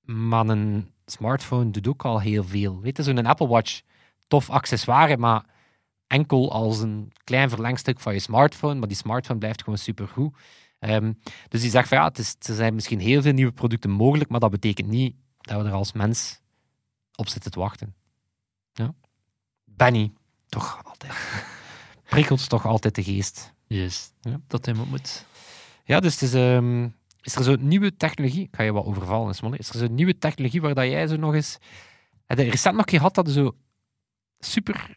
maar 0.00 0.46
een 0.48 0.90
smartphone 1.06 1.70
doet 1.70 1.88
ook 1.88 2.04
al 2.04 2.20
heel 2.20 2.44
veel. 2.44 2.80
Weet 2.80 2.96
je, 2.96 3.02
zo'n 3.02 3.26
Apple 3.26 3.46
Watch, 3.46 3.80
tof 4.26 4.50
accessoire, 4.50 5.16
maar 5.16 5.44
enkel 6.06 6.52
als 6.52 6.80
een 6.80 7.12
klein 7.24 7.48
verlengstuk 7.48 8.00
van 8.00 8.12
je 8.12 8.20
smartphone, 8.20 8.74
maar 8.74 8.88
die 8.88 8.96
smartphone 8.96 9.38
blijft 9.38 9.62
gewoon 9.62 9.78
supergoed. 9.78 10.36
Ehm 10.78 11.12
dus 11.48 11.60
die 11.60 11.70
zegt 11.70 11.88
van 11.88 11.98
ja, 11.98 12.04
het 12.04 12.18
is, 12.18 12.36
er 12.40 12.54
zijn 12.54 12.74
misschien 12.74 13.00
heel 13.00 13.22
veel 13.22 13.32
nieuwe 13.32 13.52
producten 13.52 13.90
mogelijk, 13.90 14.30
maar 14.30 14.40
dat 14.40 14.50
betekent 14.50 14.88
niet 14.88 15.16
dat 15.40 15.62
we 15.62 15.68
er 15.68 15.74
als 15.74 15.92
mens 15.92 16.40
op 17.14 17.28
zitten 17.28 17.50
te 17.50 17.58
wachten. 17.58 17.94
Ja? 18.72 18.94
Benny, 19.64 20.12
toch 20.48 20.80
altijd. 20.84 21.12
Prikkelt 22.08 22.48
toch 22.48 22.66
altijd 22.66 22.94
de 22.94 23.02
geest. 23.02 23.52
Yes. 23.66 24.12
Ja. 24.20 24.40
Dat 24.46 24.64
hij 24.64 24.74
moet. 24.74 25.26
Ja, 25.84 26.00
dus 26.00 26.12
het 26.12 26.22
is, 26.22 26.34
ehm, 26.34 26.88
is 27.20 27.34
er 27.34 27.44
zo'n 27.44 27.68
nieuwe 27.68 27.96
technologie, 27.96 28.42
ik 28.42 28.56
ga 28.56 28.62
je 28.62 28.72
wat 28.72 28.84
overvallen, 28.84 29.30
is 29.58 29.68
er 29.68 29.78
zo'n 29.78 29.94
nieuwe 29.94 30.18
technologie 30.18 30.60
waar 30.60 30.74
dat 30.74 30.84
jij 30.84 31.06
zo 31.06 31.16
nog 31.16 31.34
eens... 31.34 31.58
Heb 32.26 32.38
je 32.38 32.50
recent 32.50 32.76
nog 32.76 32.90
gehad 32.90 33.14
dat 33.14 33.26
je 33.26 33.32
zo 33.32 33.54
super 34.38 34.96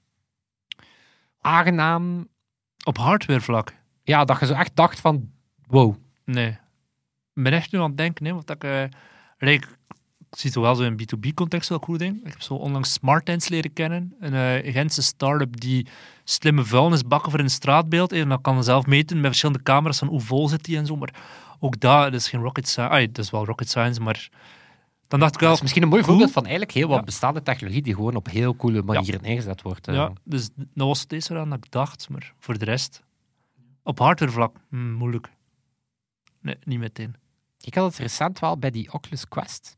aangenaam... 1.41 2.28
Op 2.84 2.97
hardware 2.97 3.41
vlak? 3.41 3.73
Ja, 4.04 4.25
dat 4.25 4.39
je 4.39 4.45
zo 4.45 4.54
echt 4.54 4.75
dacht 4.75 4.99
van, 4.99 5.32
wow. 5.67 5.95
Nee. 6.25 6.49
Ik 7.34 7.43
ben 7.43 7.54
echt 7.54 7.71
nu 7.71 7.80
aan 7.80 7.88
het 7.88 7.97
denken, 7.97 8.25
hè, 8.25 8.34
want 8.34 8.49
ik, 8.49 8.63
eh, 8.63 8.84
ik, 9.38 9.78
zie 10.30 10.49
het 10.49 10.60
wel 10.60 10.75
zo 10.75 10.84
in 10.84 10.99
B2B-context 11.02 11.69
wel 11.69 11.80
cool 11.80 11.97
ding. 11.97 12.25
Ik 12.25 12.32
heb 12.32 12.41
zo 12.41 12.54
onlangs 12.54 12.93
SmartTents 12.93 13.47
leren 13.47 13.73
kennen. 13.73 14.15
Een 14.19 14.34
eh, 14.34 14.73
Gentse 14.73 15.02
start-up 15.02 15.60
die 15.60 15.88
slimme 16.23 16.63
vuilnisbakken 16.63 17.32
voor 17.32 17.39
een 17.39 17.49
straatbeeld. 17.49 18.12
En 18.12 18.30
dat 18.30 18.41
kan 18.41 18.63
zelf 18.63 18.86
meten 18.86 19.17
met 19.17 19.25
verschillende 19.25 19.63
camera's 19.63 19.99
van 19.99 20.08
hoe 20.08 20.21
vol 20.21 20.47
zit 20.47 20.65
die 20.65 20.78
en 20.78 20.86
zo. 20.86 20.95
Maar 20.95 21.13
ook 21.60 21.80
dat, 21.80 22.04
dat 22.04 22.13
is 22.13 22.30
geen 22.30 22.41
rocket 22.41 22.67
science. 22.67 22.93
Ah, 22.93 23.08
dat 23.12 23.25
is 23.25 23.32
wel 23.32 23.45
rocket 23.45 23.69
science, 23.69 24.02
maar 24.02 24.30
dan 25.10 25.19
dacht 25.19 25.34
ik 25.34 25.39
Dat 25.39 25.48
wel... 25.48 25.54
is 25.54 25.62
misschien 25.62 25.84
een 25.84 25.89
mooi 25.89 26.02
Cool. 26.02 26.13
voorbeeld 26.13 26.34
van 26.34 26.43
eigenlijk 26.45 26.74
heel 26.74 26.88
wat 26.88 27.06
bestaande 27.06 27.41
technologie 27.41 27.82
die 27.82 27.95
gewoon 27.95 28.15
op 28.15 28.30
heel 28.30 28.56
coole 28.56 28.82
manieren 28.84 29.22
ingezet 29.24 29.62
wordt. 29.62 29.88
eh. 29.88 29.95
Ja, 29.95 30.12
dus 30.24 30.50
dat 30.56 30.88
was 30.88 31.00
het 31.02 31.12
eerste 31.12 31.38
aan 31.38 31.50
dat 31.50 31.65
ik 31.65 31.72
dacht, 31.72 32.10
maar 32.10 32.34
voor 32.39 32.58
de 32.58 32.65
rest... 32.65 33.02
Op 33.84 34.00
hardware 34.00 34.32
vlak, 34.32 34.56
hm, 34.69 34.91
moeilijk. 34.93 35.30
Nee, 36.41 36.58
niet 36.63 36.80
meteen. 36.80 37.15
Ik 37.62 37.76
had 37.76 37.86
het 37.86 37.98
recent 37.98 38.39
wel 38.39 38.58
bij 38.58 38.69
die 38.72 38.93
Oculus 38.93 39.28
Quest. 39.28 39.78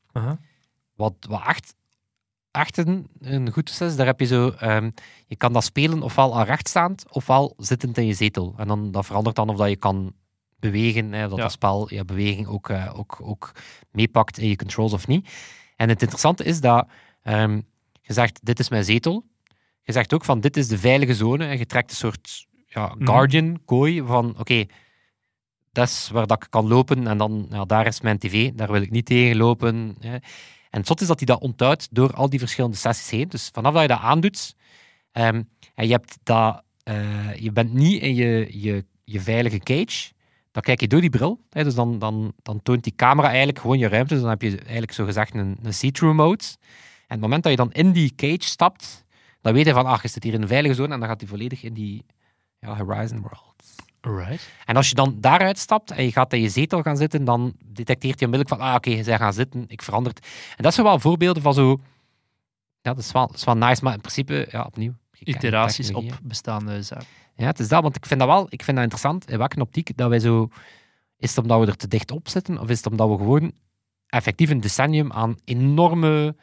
Wat, 0.96 1.14
wat 1.30 1.42
echt, 1.48 1.76
echt 2.52 2.78
een, 2.78 3.08
een 3.20 3.52
goed 3.52 3.80
is. 3.82 3.96
Daar 3.96 4.06
heb 4.06 4.20
je 4.20 4.26
zo, 4.26 4.50
ehm, 4.50 4.90
je 5.28 5.36
kan 5.36 5.54
dat 5.54 5.64
spelen 5.64 6.02
ofwel 6.02 6.40
aan 6.40 6.46
rechtstaand, 6.46 7.06
ofwel 7.10 7.54
zittend 7.58 7.98
in 7.98 8.06
je 8.06 8.14
zetel. 8.14 8.54
En 8.58 8.68
dan, 8.68 8.92
dat 8.92 9.06
verandert 9.06 9.36
dan 9.36 9.50
of 9.50 9.58
dat 9.58 9.70
je 9.70 9.76
kan 9.76 10.14
bewegen, 10.62 11.12
hè, 11.14 11.28
dat 11.28 11.38
Ja. 11.38 11.44
dat 11.44 11.52
spel 11.52 11.94
je 11.94 12.06
beweging 12.06 12.48
ook, 12.48 12.70
eh, 12.70 12.92
ook, 13.00 13.20
ook 13.24 13.52
meepakt 13.92 14.38
in 14.38 14.48
je 14.48 14.56
controls 14.56 14.94
of 14.94 15.08
niet. 15.08 15.30
En 15.76 15.90
het 15.90 16.02
interessante 16.02 16.44
is 16.44 16.60
dat 16.62 16.88
ehm, 17.24 17.62
je 18.02 18.14
zegt, 18.14 18.40
dit 18.44 18.60
is 18.60 18.70
mijn 18.70 18.84
zetel. 18.84 19.26
Je 19.82 19.92
zegt 19.92 20.14
ook 20.14 20.26
van, 20.26 20.40
dit 20.40 20.58
is 20.58 20.68
de 20.68 20.78
veilige 20.78 21.14
zone. 21.16 21.46
En 21.46 21.58
je 21.58 21.66
trekt 21.66 21.90
een 21.90 21.96
soort 21.96 22.48
ja, 22.68 22.88
Mhm. 22.96 23.06
guardian, 23.06 23.62
kooi, 23.66 24.02
van 24.06 24.40
oké, 24.40 24.66
dat 25.72 25.88
is 25.88 26.10
waar 26.12 26.28
dat 26.28 26.44
ik 26.44 26.50
kan 26.50 26.68
lopen 26.68 27.08
en 27.08 27.18
dan, 27.18 27.48
ja, 27.50 27.66
daar 27.66 27.88
is 27.88 28.02
mijn 28.02 28.18
tv, 28.18 28.52
daar 28.52 28.72
wil 28.72 28.82
ik 28.82 28.90
niet 28.92 29.06
tegen 29.06 29.38
lopen. 29.38 29.96
Hè. 30.00 30.14
En 30.70 30.80
het 30.80 30.88
zot 30.88 31.02
is 31.02 31.08
dat 31.08 31.18
hij 31.18 31.26
dat 31.26 31.42
onthoudt 31.42 31.88
door 31.92 32.14
al 32.14 32.30
die 32.30 32.40
verschillende 32.40 32.78
sessies 32.78 33.10
heen. 33.10 33.28
Dus 33.30 33.50
vanaf 33.54 33.74
dat 33.74 33.82
je 33.82 33.88
dat 33.88 34.00
aandoet, 34.00 34.56
ehm, 35.12 35.44
en 35.76 35.86
je, 35.88 35.92
hebt 35.92 36.18
dat, 36.24 36.64
eh, 36.84 37.36
je 37.36 37.52
bent 37.52 37.74
niet 37.74 38.02
in 38.02 38.16
je, 38.16 38.48
je, 38.62 38.86
je 39.04 39.20
veilige 39.22 39.60
cage, 39.60 40.12
dan 40.52 40.62
kijk 40.62 40.80
je 40.80 40.88
door 40.88 41.02
die 41.02 41.10
bril. 41.10 41.40
Hè, 41.50 41.64
dus 41.64 41.76
dan, 41.76 42.00
dan, 42.00 42.34
dan 42.42 42.62
toont 42.64 42.84
die 42.84 42.96
camera 42.96 43.28
eigenlijk 43.28 43.60
gewoon 43.60 43.80
je 43.80 43.88
ruimte. 43.88 44.14
Dus 44.14 44.22
dan 44.22 44.30
heb 44.30 44.42
je 44.42 44.58
eigenlijk 44.58 44.92
zo 44.92 45.06
gezegd 45.06 45.34
een, 45.34 45.58
een 45.64 45.74
see-through 45.74 46.16
mode. 46.16 46.44
En 47.08 47.18
het 47.18 47.20
moment 47.20 47.44
dat 47.44 47.52
je 47.52 47.58
dan 47.58 47.72
in 47.72 47.92
die 47.92 48.14
cage 48.16 48.50
stapt, 48.50 49.06
dan 49.42 49.54
weet 49.54 49.66
je 49.66 49.74
van, 49.74 49.86
ach, 49.86 50.02
je 50.02 50.08
zit 50.08 50.24
hier 50.24 50.34
in 50.34 50.42
een 50.42 50.48
veilige 50.48 50.76
zone 50.76 50.94
en 50.94 51.00
dan 51.00 51.10
gaat 51.10 51.20
hij 51.20 51.30
volledig 51.30 51.64
in 51.64 51.74
die 51.74 52.06
ja, 52.60 52.78
Horizon 52.78 53.22
World. 53.22 53.52
Alright. 54.02 54.50
En 54.66 54.76
als 54.76 54.90
je 54.90 54.96
dan 54.96 55.16
daaruit 55.20 55.58
stapt 55.58 55.92
en 55.92 56.04
je 56.04 56.12
gaat 56.12 56.34
in 56.34 56.42
je 56.42 56.50
zetel 56.50 56.82
gaan 56.82 56.98
zitten, 56.98 57.24
dan 57.24 57.54
detecteert 57.66 58.20
hij 58.20 58.30
onmiddellijk 58.30 58.62
van, 58.62 58.70
ah 58.70 58.76
oké, 58.76 58.90
je 58.90 59.04
bent 59.04 59.20
gaan 59.20 59.34
zitten, 59.34 59.64
ik 59.68 59.82
verander 59.82 60.14
het. 60.14 60.28
En 60.58 60.64
dat 60.64 60.74
zijn 60.74 60.86
wel 60.86 61.00
voorbeelden 61.00 61.42
van 61.42 61.54
zo... 61.54 61.80
Ja, 62.82 62.94
dat 62.94 63.04
is 63.04 63.12
wel, 63.12 63.28
dat 63.28 63.36
is 63.36 63.44
wel 63.44 63.58
nice, 63.58 63.84
maar 63.84 63.94
in 63.94 64.02
principe, 64.02 64.48
ja, 64.52 64.64
opnieuw. 64.64 64.94
je 65.12 65.26
Iteraties 65.26 65.94
op 65.94 66.20
bestaande 66.24 66.82
zaken. 66.82 67.08
Ja, 67.42 67.48
het 67.48 67.60
is 67.60 67.68
dat, 67.68 67.82
want 67.82 67.96
ik 67.96 68.06
vind 68.06 68.20
dat 68.20 68.30
wel 68.30 68.46
ik 68.50 68.64
vind 68.64 68.76
dat 68.78 68.86
interessant. 68.86 69.30
In 69.30 69.38
welke 69.38 69.62
optiek 69.62 69.98
dat 69.98 70.10
wij 70.10 70.20
zo... 70.20 70.50
Is 71.18 71.30
het 71.30 71.38
omdat 71.38 71.60
we 71.60 71.66
er 71.66 71.76
te 71.78 71.88
dicht 71.88 72.12
op 72.12 72.28
zitten, 72.30 72.60
of 72.60 72.70
is 72.70 72.78
het 72.78 72.88
omdat 72.88 73.10
we 73.10 73.18
gewoon 73.18 73.52
effectief 74.08 74.50
een 74.50 74.62
decennium 74.62 75.12
aan 75.12 75.36
enorme 75.44 76.36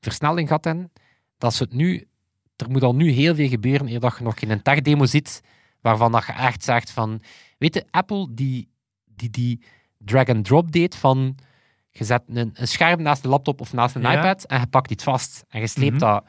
versnelling 0.00 0.48
gehad 0.48 0.64
hebben, 0.64 0.92
dat 1.38 1.54
ze 1.54 1.62
het 1.62 1.72
nu... 1.72 2.08
Er 2.56 2.70
moet 2.70 2.82
al 2.82 2.94
nu 2.94 3.10
heel 3.10 3.34
veel 3.34 3.48
gebeuren 3.48 3.88
eer 3.88 4.00
dat 4.00 4.16
je 4.18 4.24
nog 4.24 4.38
in 4.38 4.50
een 4.50 4.62
tech-demo 4.62 5.04
ziet 5.06 5.40
waarvan 5.80 6.12
dat 6.12 6.26
je 6.26 6.32
echt 6.32 6.64
zegt 6.64 6.90
van... 6.90 7.22
Weet 7.58 7.74
je, 7.74 7.84
Apple 7.90 8.28
die 8.30 8.68
die, 9.04 9.30
die 9.30 9.62
drag-and-drop 9.98 10.72
deed 10.72 10.94
van... 10.96 11.36
Je 11.90 12.04
zet 12.04 12.22
een, 12.26 12.50
een 12.54 12.68
scherm 12.68 13.02
naast 13.02 13.24
een 13.24 13.30
laptop 13.30 13.60
of 13.60 13.72
naast 13.72 13.94
een 13.94 14.02
Ja. 14.02 14.18
iPad 14.18 14.44
en 14.44 14.60
je 14.60 14.66
pakt 14.66 14.90
iets 14.90 15.04
vast 15.04 15.44
en 15.48 15.60
je 15.60 15.66
sleept 15.66 15.90
Mhm. 15.90 16.00
dat. 16.00 16.24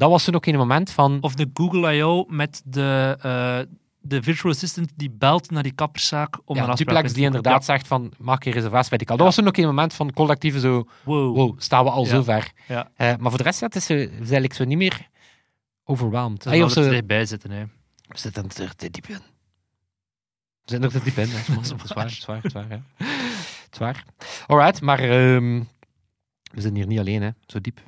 Dat 0.00 0.10
was 0.10 0.24
toen 0.24 0.34
ook 0.34 0.46
in 0.46 0.52
een 0.52 0.58
moment 0.58 0.90
van... 0.90 1.18
Of 1.20 1.34
de 1.34 1.50
Google 1.54 1.94
I.O. 1.94 2.24
met 2.28 2.62
de, 2.64 3.16
eh, 3.20 3.58
de 4.00 4.22
virtual 4.22 4.52
assistant 4.52 4.92
die 4.96 5.10
belt 5.10 5.50
naar 5.50 5.62
die 5.62 5.72
kapperszaak 5.72 6.38
om 6.44 6.56
ja, 6.56 6.62
een 6.62 6.68
afspraak 6.68 6.94
Duplex 6.94 7.14
die 7.14 7.24
inderdaad 7.24 7.64
zegt 7.64 7.86
van, 7.86 8.12
maak 8.18 8.44
een 8.44 8.52
reservatie 8.52 8.88
bij 8.88 8.98
die 8.98 9.06
kal. 9.06 9.16
Dat 9.16 9.26
was 9.26 9.34
toen 9.34 9.46
ook 9.46 9.56
in 9.56 9.62
een 9.62 9.68
moment 9.68 9.94
van 9.94 10.12
collectieve 10.12 10.60
zo. 10.60 10.88
Wow. 11.04 11.36
wow, 11.36 11.60
staan 11.60 11.84
we 11.84 11.90
al 11.90 12.04
zo 12.04 12.22
ver. 12.22 12.52
Eh, 12.66 12.84
maar 12.96 13.30
voor 13.30 13.36
de 13.36 13.42
rest 13.42 13.60
ja, 13.60 13.66
het 13.66 13.76
is, 13.76 13.90
is 13.90 14.08
eigenlijk 14.08 14.54
zo 14.54 14.64
niet 14.64 14.78
meer 14.78 15.08
overwhelmed. 15.84 16.44
Het 16.44 16.52
Hey, 16.52 16.62
of 16.62 16.76
er 16.76 16.90
dichtbij 16.90 17.26
zitten. 17.26 17.50
Hè. 17.50 17.64
we 18.08 18.18
zitten 18.18 18.48
er 18.58 18.76
te 18.76 18.90
diep 18.90 19.06
in. 19.06 19.20
We 20.62 20.70
zitten 20.70 20.90
er 20.90 20.98
te 20.98 21.04
diep 21.04 21.16
in, 21.16 21.28
hè. 21.28 21.54
dat 21.54 21.64
is 21.64 21.70
waar, 21.94 22.04
dat 22.04 22.10
is 22.10 22.24
waar, 22.26 22.40
dat 22.40 22.44
is 22.44 22.52
waar, 22.52 22.68
ja. 22.68 22.82
Het 23.64 23.72
is 23.72 23.78
waar. 23.78 24.04
Alright, 24.46 24.80
maar 24.80 24.98
ehm, 24.98 25.58
we 26.52 26.60
zitten 26.60 26.74
hier 26.74 26.86
niet 26.86 26.98
alleen, 26.98 27.22
hè, 27.22 27.30
zo 27.46 27.60
diep. 27.60 27.80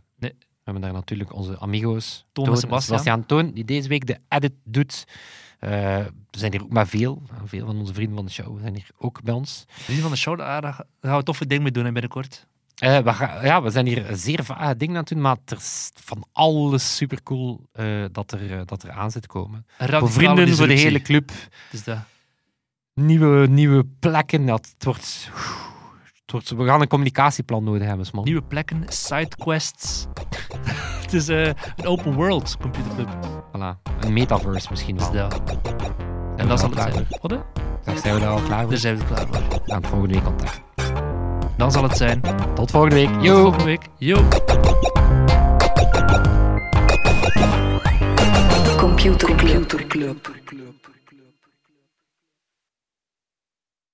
We 0.64 0.70
hebben 0.70 0.82
daar 0.82 0.92
natuurlijk 0.92 1.32
onze 1.34 1.58
amigo's. 1.60 2.24
Toon 2.32 2.44
en 2.44 2.50
Sebastiaan. 2.82 3.26
Toon, 3.26 3.50
die 3.52 3.64
deze 3.64 3.88
week 3.88 4.06
de 4.06 4.18
edit 4.28 4.52
doet. 4.64 5.04
Eh, 5.58 5.70
we 6.30 6.38
zijn 6.38 6.52
hier 6.52 6.62
ook 6.62 6.72
maar 6.72 6.86
veel. 6.86 7.22
Veel 7.44 7.66
van 7.66 7.76
onze 7.78 7.94
vrienden 7.94 8.16
van 8.16 8.24
de 8.24 8.30
show 8.32 8.60
zijn 8.60 8.74
hier 8.74 8.88
ook 8.98 9.22
bij 9.22 9.34
ons. 9.34 9.64
Vrienden 9.68 10.02
van 10.02 10.12
de 10.12 10.18
show, 10.18 10.38
daar 10.38 10.84
gaan 11.00 11.16
we 11.16 11.22
toffe 11.22 11.46
dingen 11.46 11.62
mee 11.62 11.72
doen 11.72 11.84
hè, 11.84 11.92
binnenkort. 11.92 12.46
Eh, 12.76 12.98
we, 12.98 13.12
gaan- 13.12 13.44
ja, 13.44 13.62
we 13.62 13.70
zijn 13.70 13.86
hier 13.86 14.06
zeer 14.12 14.44
vage 14.44 14.76
dingen 14.76 14.94
aan 14.94 15.00
het 15.00 15.08
doen, 15.08 15.20
maar 15.20 15.36
er 15.44 15.56
is 15.56 15.90
van 15.94 16.24
alles 16.32 16.96
supercool 16.96 17.66
eh 17.72 18.04
dat, 18.12 18.32
er, 18.32 18.52
eh, 18.52 18.60
dat 18.64 18.82
er 18.82 18.90
aan 18.90 19.10
zit 19.10 19.26
komen. 19.26 19.66
Voor 20.00 20.10
vrienden, 20.12 20.48
voor 20.56 20.66
de 20.66 20.72
hele 20.74 21.02
club. 21.02 21.30
Dus 21.70 21.84
dat. 21.84 21.98
Nieuwe, 22.94 23.46
nieuwe 23.46 23.84
plekken. 23.98 24.46
Dat, 24.46 24.68
het 24.74 24.84
wordt, 24.84 25.30
wordt, 26.32 26.50
we 26.50 26.64
gaan 26.64 26.80
een 26.80 26.88
communicatieplan 26.88 27.64
nodig 27.64 27.86
hebben, 27.88 28.06
man. 28.12 28.24
Nieuwe 28.24 28.42
plekken, 28.42 28.84
sidequests. 28.88 30.06
het 31.02 31.12
is 31.12 31.28
eh, 31.28 31.46
een 31.46 31.86
open 31.86 32.12
world 32.14 32.56
computerclub. 32.60 33.08
Voilà. 33.56 33.82
Een 34.00 34.12
metaverse 34.12 34.66
misschien 34.70 34.96
Dus 34.96 35.10
wel. 35.10 35.28
dat. 35.28 35.42
Zijn 35.46 35.60
En 36.36 36.36
we 36.36 36.46
dat 36.46 36.60
zal 36.60 36.70
het 36.70 36.78
zijn. 36.78 37.06
klaar 37.06 37.44
Wat, 37.84 38.00
Zijn 38.02 38.14
we 38.14 38.20
daar 38.20 38.30
al 38.30 38.40
klaar 38.40 38.60
voor? 38.60 38.70
Daar 38.70 38.78
zijn 38.78 38.96
we 38.96 39.02
er 39.02 39.06
klaar 39.08 39.26
voor. 39.26 39.60
We 39.64 39.72
gaan 39.72 39.82
volgende 39.84 40.14
week 40.14 40.24
contact. 40.24 40.60
Dan 41.56 41.72
zal 41.72 41.82
het 41.82 41.96
zijn. 41.96 42.20
Tot 42.54 42.70
volgende 42.70 42.94
week. 42.96 43.12
Tot 43.12 43.22
Yo! 43.22 43.40
volgende 43.40 43.64
week. 43.64 43.88
Yo! 43.98 44.22
Computer 48.76 49.34
Club. 49.34 50.81